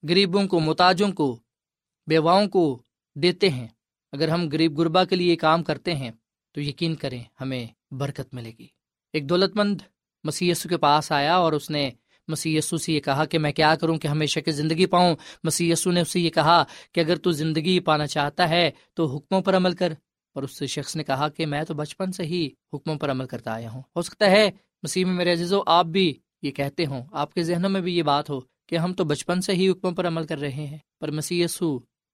غریبوں 0.09 0.47
کو، 0.47 0.59
محتاجوں 0.59 1.11
کو، 1.11 1.39
بیواؤں 2.07 2.47
کو 2.47 2.79
دیتے 3.15 3.49
ہیں، 3.49 3.67
اگر 4.11 4.27
ہم 4.27 4.49
غریب 4.51 4.79
غربا 4.79 5.05
کے 5.05 5.15
لیے 5.15 5.35
کام 5.35 5.63
کرتے 5.63 5.95
ہیں، 5.95 6.11
تو 6.51 6.61
یقین 6.61 6.95
کریں 6.95 7.23
ہمیں 7.41 7.67
برکت 7.91 8.33
ملے 8.33 8.51
گی۔ 8.59 8.67
ایک 9.13 9.29
دولت 9.29 9.55
مند 9.55 9.81
مسی 10.23 10.53
کے 10.69 10.77
پاس 10.77 11.11
آیا 11.11 11.35
اور 11.35 11.53
اس 11.53 11.69
نے 11.69 11.89
مسی 12.27 12.61
سے 12.61 12.93
یہ 12.93 12.99
کہا 12.99 13.25
کہ 13.25 13.39
میں 13.39 13.51
کیا 13.51 13.75
کروں 13.75 13.97
کہ 13.97 14.07
ہمیشہ 14.07 14.39
کی 14.39 14.51
زندگی 14.51 14.85
پاؤں؟ 14.85 15.15
مسی 15.43 15.73
نے 15.85 16.01
اسے 16.01 16.19
یہ 16.19 16.29
کہا 16.29 16.63
کہ 16.91 16.99
اگر 16.99 17.15
تو 17.15 17.31
زندگی 17.31 17.79
پانا 17.79 18.07
چاہتا 18.07 18.49
ہے 18.49 18.71
تو 18.93 19.05
حکموں 19.05 19.41
پر 19.41 19.55
عمل 19.55 19.73
کر۔ 19.75 19.93
اور 20.33 20.43
اس 20.43 20.63
شخص 20.63 20.95
نے 20.95 21.03
کہا 21.03 21.29
کہ 21.29 21.45
میں 21.45 21.63
تو 21.63 21.73
بچپن 21.73 22.11
سے 22.11 22.23
ہی 22.23 22.49
حکموں 22.73 22.95
پر 22.95 23.11
عمل 23.11 23.25
کرتا 23.25 23.51
آیا 23.51 23.71
ہوں۔ 23.71 23.81
ہو 23.95 24.01
سکتا 24.01 24.25
ہے 24.25 24.51
مسیح 24.83 25.05
میں 25.05 25.13
میرے 25.13 25.33
عزیز 25.33 25.53
و 25.53 25.61
آپ 25.65 25.85
بھی 25.85 26.13
یہ 26.41 26.51
کہتے 26.51 26.85
ہوں، 26.85 27.01
آپ 27.11 27.33
کے 27.33 27.43
ذہنوں 27.43 27.69
میں 27.69 27.81
بھی 27.81 27.97
یہ 27.97 28.03
بات 28.03 28.29
ہو 28.29 28.39
کہ 28.67 28.77
ہم 28.77 28.93
تو 28.93 29.03
بچپن 29.03 29.41
سے 29.41 29.53
ہی 29.53 29.69
حکموں 29.69 29.91
پر 29.91 30.07
عمل 30.07 30.25
کر 30.25 30.39
رہے 30.39 30.49
ہیں۔ 30.49 30.77
پر 30.99 31.11
مسی 31.11 31.45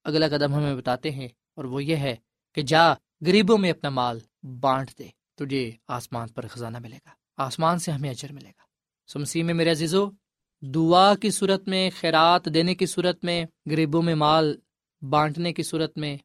اگلا 0.04 0.28
قدم 0.28 0.54
ہمیں 0.54 0.76
بتاتے 0.76 1.12
ہیں 1.12 1.28
اور 1.56 1.65
وہ 1.65 1.84
یہ 1.84 1.95
ہے 1.95 2.15
کہ 2.56 2.62
جا، 2.62 2.93
غریبوں 3.26 3.58
میں 3.58 3.71
اپنا 3.71 3.89
مال 3.89 4.19
بانٹ 4.43 4.91
دے، 4.99 5.08
تجھے 5.36 5.71
آسمان 5.88 6.28
پر 6.28 6.47
خزانہ 6.47 6.78
ملے 6.80 6.95
گا، 6.95 7.10
آسمان 7.38 7.80
سے 7.80 7.91
ہمیں 7.91 8.10
اجر 8.10 8.32
ملے 8.32 8.49
گا۔ 8.49 8.62
سمسی 9.07 9.43
میں 9.43 9.53
میرے 9.53 9.71
عزیزو، 9.71 10.09
دعا 10.61 11.15
کی 11.15 11.29
صورت 11.29 11.67
میں، 11.67 11.89
خیرات 11.99 12.45
دینے 12.45 12.75
کی 12.75 12.85
صورت 12.85 13.23
میں، 13.23 13.45
غریبوں 13.69 14.01
میں 14.01 14.15
مال 14.15 14.55
بانٹنے 15.01 15.53
کی 15.53 15.63
صورت 15.63 15.97
میں 15.97 16.17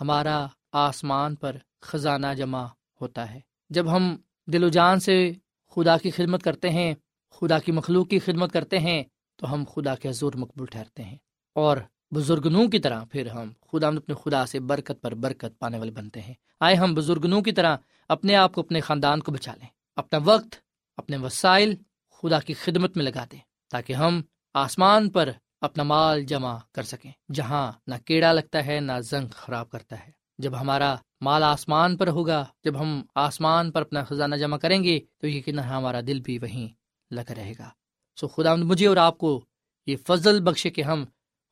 ہمارا 0.00 0.46
آسمان 0.72 1.34
پر 1.34 1.56
خزانہ 1.80 2.26
جمع 2.36 2.66
ہوتا 3.00 3.34
ہے۔ 3.34 3.40
جب 3.70 3.96
ہم 3.96 4.16
دل 4.46 4.64
و 4.64 4.68
جان 4.68 5.00
سے 5.00 5.32
خدا 5.68 5.98
کی 5.98 6.10
خدمت 6.10 6.42
کرتے 6.42 6.70
ہیں، 6.70 6.94
خدا 7.30 7.58
کی 7.58 7.72
مخلوق 7.72 8.08
کی 8.08 8.18
خدمت 8.18 8.52
کرتے 8.52 8.78
ہیں، 8.78 9.02
تو 9.36 9.54
ہم 9.54 9.64
خدا 9.74 9.94
کے 9.94 10.08
حضور 10.08 10.32
مقبول 10.34 10.66
ٹھہرتے 10.66 11.02
ہیں۔ 11.02 11.16
اور 11.54 11.76
بزرگنوں 12.10 12.68
کی 12.68 12.78
طرح 12.78 13.04
پھر 13.04 13.26
ہم 13.26 13.50
خدا 13.72 13.88
اپنے 13.88 14.14
خدا 14.14 14.46
سے 14.46 14.60
برکت 14.60 15.02
پر 15.02 15.14
برکت 15.14 15.58
پانے 15.58 15.78
والے 15.78 15.90
بنتے 15.90 16.20
ہیں۔ 16.20 16.34
آئے 16.60 16.74
ہم 16.74 16.94
بزرگنوں 16.94 17.42
کی 17.42 17.52
طرح 17.52 17.76
اپنے 18.08 18.36
آپ 18.36 18.52
کو، 18.52 18.60
اپنے 18.60 18.80
خاندان 18.80 19.20
کو 19.20 19.32
بچا 19.32 19.54
لیں۔ 19.54 19.68
اپنا 19.96 20.18
وقت، 20.24 20.54
اپنے 20.96 21.16
وسائل 21.16 21.74
خدا 22.22 22.38
کی 22.38 22.54
خدمت 22.54 22.96
میں 22.96 23.04
لگا 23.04 23.24
دیں 23.32 23.38
تاکہ 23.70 23.92
ہم 23.92 24.22
آسمان 24.54 25.10
پر 25.10 25.28
اپنا 25.60 25.82
مال 25.82 26.24
جمع 26.24 26.58
کر 26.72 26.82
سکیں۔ 26.82 27.12
جہاں 27.32 27.72
نہ 27.86 27.94
کیڑا 28.04 28.32
لگتا 28.32 28.66
ہے، 28.66 28.80
نہ 28.80 28.92
زنگ 29.00 29.28
خراب 29.32 29.70
کرتا 29.70 30.06
ہے۔ 30.06 30.10
جب 30.38 30.60
ہمارا 30.60 30.94
مال 31.20 31.42
آسمان 31.42 31.96
پر 31.96 32.08
ہوگا، 32.08 32.44
جب 32.64 32.80
ہم 32.80 33.02
آسمان 33.14 33.70
پر 33.70 33.80
اپنا 33.80 34.04
خزانہ 34.04 34.34
جمع 34.34 34.56
کریں 34.56 34.84
گے، 34.84 35.00
تو 35.18 35.28
یقین 35.28 35.58
ہمارا 35.58 36.00
دل 36.06 36.20
بھی 36.20 36.38
وہیں 36.38 36.68
لگا 37.14 37.34
رہے 37.34 37.52
گا۔ 37.58 37.70
سو 38.20 38.28
خدا 38.28 38.54
مجھے 38.54 38.86
اور 38.86 38.96
آپ 38.96 39.18
کو 39.18 39.44
یہ 39.86 39.96
فضل 40.06 40.40
بخشے 40.40 40.70
کہ 40.70 40.82
ہم 40.82 41.04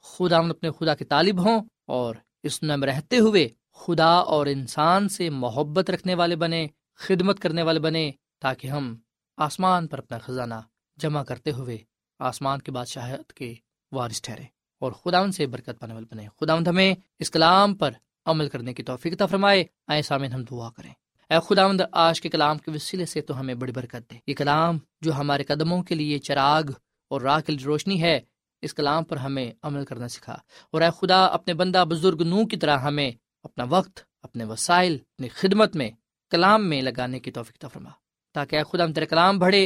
خدا 0.03 0.39
اپنے 0.39 0.71
خدا 0.71 0.95
کے 0.95 1.05
طالب 1.05 1.41
ہوں 1.41 1.65
اور 1.87 2.15
اس 2.43 2.63
میں 2.63 2.77
رہتے 2.77 3.19
ہوئے 3.19 3.49
خدا 3.73 4.13
اور 4.13 4.47
انسان 4.47 5.09
سے 5.09 5.31
محبت 5.31 5.91
رکھنے 5.91 6.15
والے 6.15 6.37
بنے 6.37 6.67
خدمت 6.95 7.41
کرنے 7.41 7.63
والے 7.63 7.81
بنے 7.81 8.13
تاکہ 8.41 8.69
ہم 8.69 8.97
آسمان 9.41 9.87
پر 9.87 9.99
اپنا 9.99 10.19
خزانہ 10.19 10.55
جمع 10.97 11.23
کرتے 11.23 11.51
ہوئے 11.51 11.79
آسمان 12.19 12.59
کے 12.59 12.73
بادشاہت 12.73 13.33
کے 13.33 13.55
وارث 13.93 14.21
ٹھہرے 14.23 14.43
اور 14.81 14.93
خدا 14.93 15.19
ان 15.19 15.33
سے 15.33 15.47
برکت 15.47 15.81
پانے 15.81 15.95
والے 15.95 16.07
بنے۔ 16.11 16.29
خدا 16.41 16.55
ہمیں 16.55 16.95
اس 17.19 17.31
کلام 17.31 17.75
پر 17.75 17.91
عمل 18.27 18.49
کرنے 18.49 18.75
کی 18.75 18.83
توفیق 18.83 19.23
فرمائے۔ 19.31 19.65
آئے 19.87 20.03
سامن 20.03 20.33
ہم 20.33 20.45
دعا 20.45 20.71
کریں۔ 20.71 20.91
اے 21.31 21.37
خدا 21.49 21.63
آج 21.93 22.21
کے 22.21 22.29
کلام 22.29 22.59
کے 22.59 22.71
وسیلے 22.71 23.07
سے 23.07 23.21
تو 23.21 23.41
ہمیں 23.41 23.55
بڑی 23.55 23.73
برکت 23.73 24.11
دے۔ 24.11 24.17
یہ 24.27 24.35
کلام 24.35 24.79
جو 25.01 25.15
ہمارے 25.15 25.43
قدموں 25.43 25.83
کے 25.83 25.95
لیے 25.95 26.19
چراغ 26.19 26.63
اور 27.11 27.21
راہ 27.21 27.41
کی 27.41 27.59
روشنی 27.59 28.03
ہے، 28.03 28.21
اس 28.63 28.75
کلام 28.75 29.05
پر 29.05 29.17
ہمیں 29.17 29.53
عمل 29.63 29.85
کرنا 29.85 30.09
سکھا۔ 30.09 30.37
اور 30.71 30.81
اے 30.81 30.89
خدا، 31.01 31.27
اپنے 31.27 31.55
بندہ 31.55 31.85
بزرگ 31.89 32.23
نو 32.23 32.47
کی 32.47 32.57
طرح 32.57 32.79
ہمیں 32.79 33.11
اپنا 33.43 33.65
وقت، 33.69 34.01
اپنے 34.23 34.45
وسائل، 34.45 34.95
اپنی 34.95 35.29
خدمت 35.29 35.77
میں 35.77 35.91
کلام 36.31 36.69
میں 36.69 36.83
لگانے 36.83 37.21
کی 37.21 37.31
توفیق 37.31 37.65
فرما۔ 37.73 37.91
تاکہ 38.33 38.57
اے 38.57 38.63
خدا 38.65 38.85
ہم 38.85 38.93
تیرے 38.93 39.07
کلام 39.07 39.39
بڑھے 39.39 39.65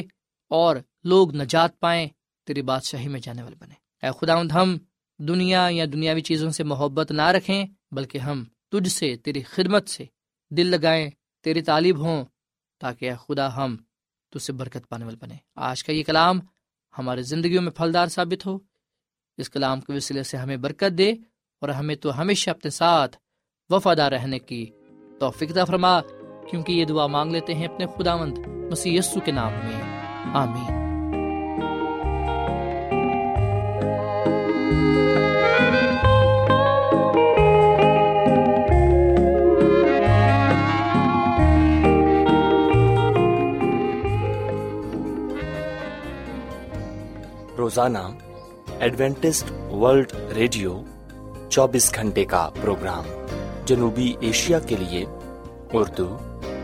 اور 0.50 0.76
لوگ 1.04 1.34
نجات 1.34 1.80
پائیں، 1.80 2.08
تیری 2.46 2.62
بادشاہی 2.62 3.08
میں 3.08 3.20
جانے 3.20 3.42
والے 3.42 3.56
بنے 3.58 3.74
اے 4.02 4.10
خدا، 4.20 4.40
ہم 4.40 4.78
دنیا 5.18 5.68
یا 5.70 5.84
دنیاوی 5.92 6.20
چیزوں 6.20 6.50
سے 6.50 6.64
محبت 6.64 7.12
نہ 7.12 7.22
رکھیں، 7.22 7.66
بلکہ 7.92 8.18
ہم 8.18 8.44
تجھ 8.72 8.88
سے، 8.88 9.16
تیری 9.16 9.42
خدمت 9.42 9.88
سے 9.88 10.04
دل 10.50 10.66
لگائیں، 10.66 11.10
تیری 11.42 11.62
طالب 11.62 11.98
ہوں، 11.98 12.24
تاکہ 12.80 13.10
اے 13.10 13.16
خدا 13.28 13.56
ہم 13.56 13.76
تجھ 14.30 14.42
سے 14.42 14.52
برکت 14.52 14.88
پانے 14.88 15.04
والے 15.04 15.16
بنے 15.16 15.36
آج 15.56 15.84
کا 15.84 15.92
یہ 15.92 16.02
کلام 16.02 16.40
ہمارے 16.98 17.22
زندگیوں 17.22 17.62
میں 17.62 17.72
پھلدار 17.72 18.06
ثابت 18.06 18.46
ہو۔ 18.46 18.58
اس 19.36 19.50
کلام 19.50 19.80
کے 19.80 19.92
وسیلے 19.92 20.22
سے 20.22 20.36
ہمیں 20.36 20.56
برکت 20.56 20.98
دے 20.98 21.12
اور 21.60 21.68
ہمیں 21.68 21.94
تو 21.94 22.20
ہمیشہ 22.20 22.50
اپنے 22.50 22.70
ساتھ 22.70 23.16
وفادار 23.70 24.12
رہنے 24.12 24.38
کی 24.38 24.70
توفیق 25.20 25.50
فرما۔ 25.66 26.00
کیونکہ 26.50 26.72
یہ 26.72 26.84
دعا 26.84 27.06
مانگ 27.06 27.32
لیتے 27.32 27.54
ہیں 27.54 27.66
اپنے 27.66 27.86
خدا 27.98 28.16
مند 28.16 28.38
مسی 28.70 28.98
کے 29.24 29.32
نام 29.32 29.52
میں۔ 29.52 29.98
آمین۔ 30.34 30.84
روزانہ 47.58 47.98
ایڈوینٹسٹ 48.78 49.72
ورلڈ 49.72 50.12
ریڈیو 50.34 50.82
چوبیس 51.48 51.94
گھنٹے 51.94 52.24
کا 52.24 52.50
پروگرام 52.60 53.04
جنوبی 53.64 54.14
ایشیا 54.20 54.58
کے 54.58 54.76
لیے 54.76 55.04
اردو 55.72 56.18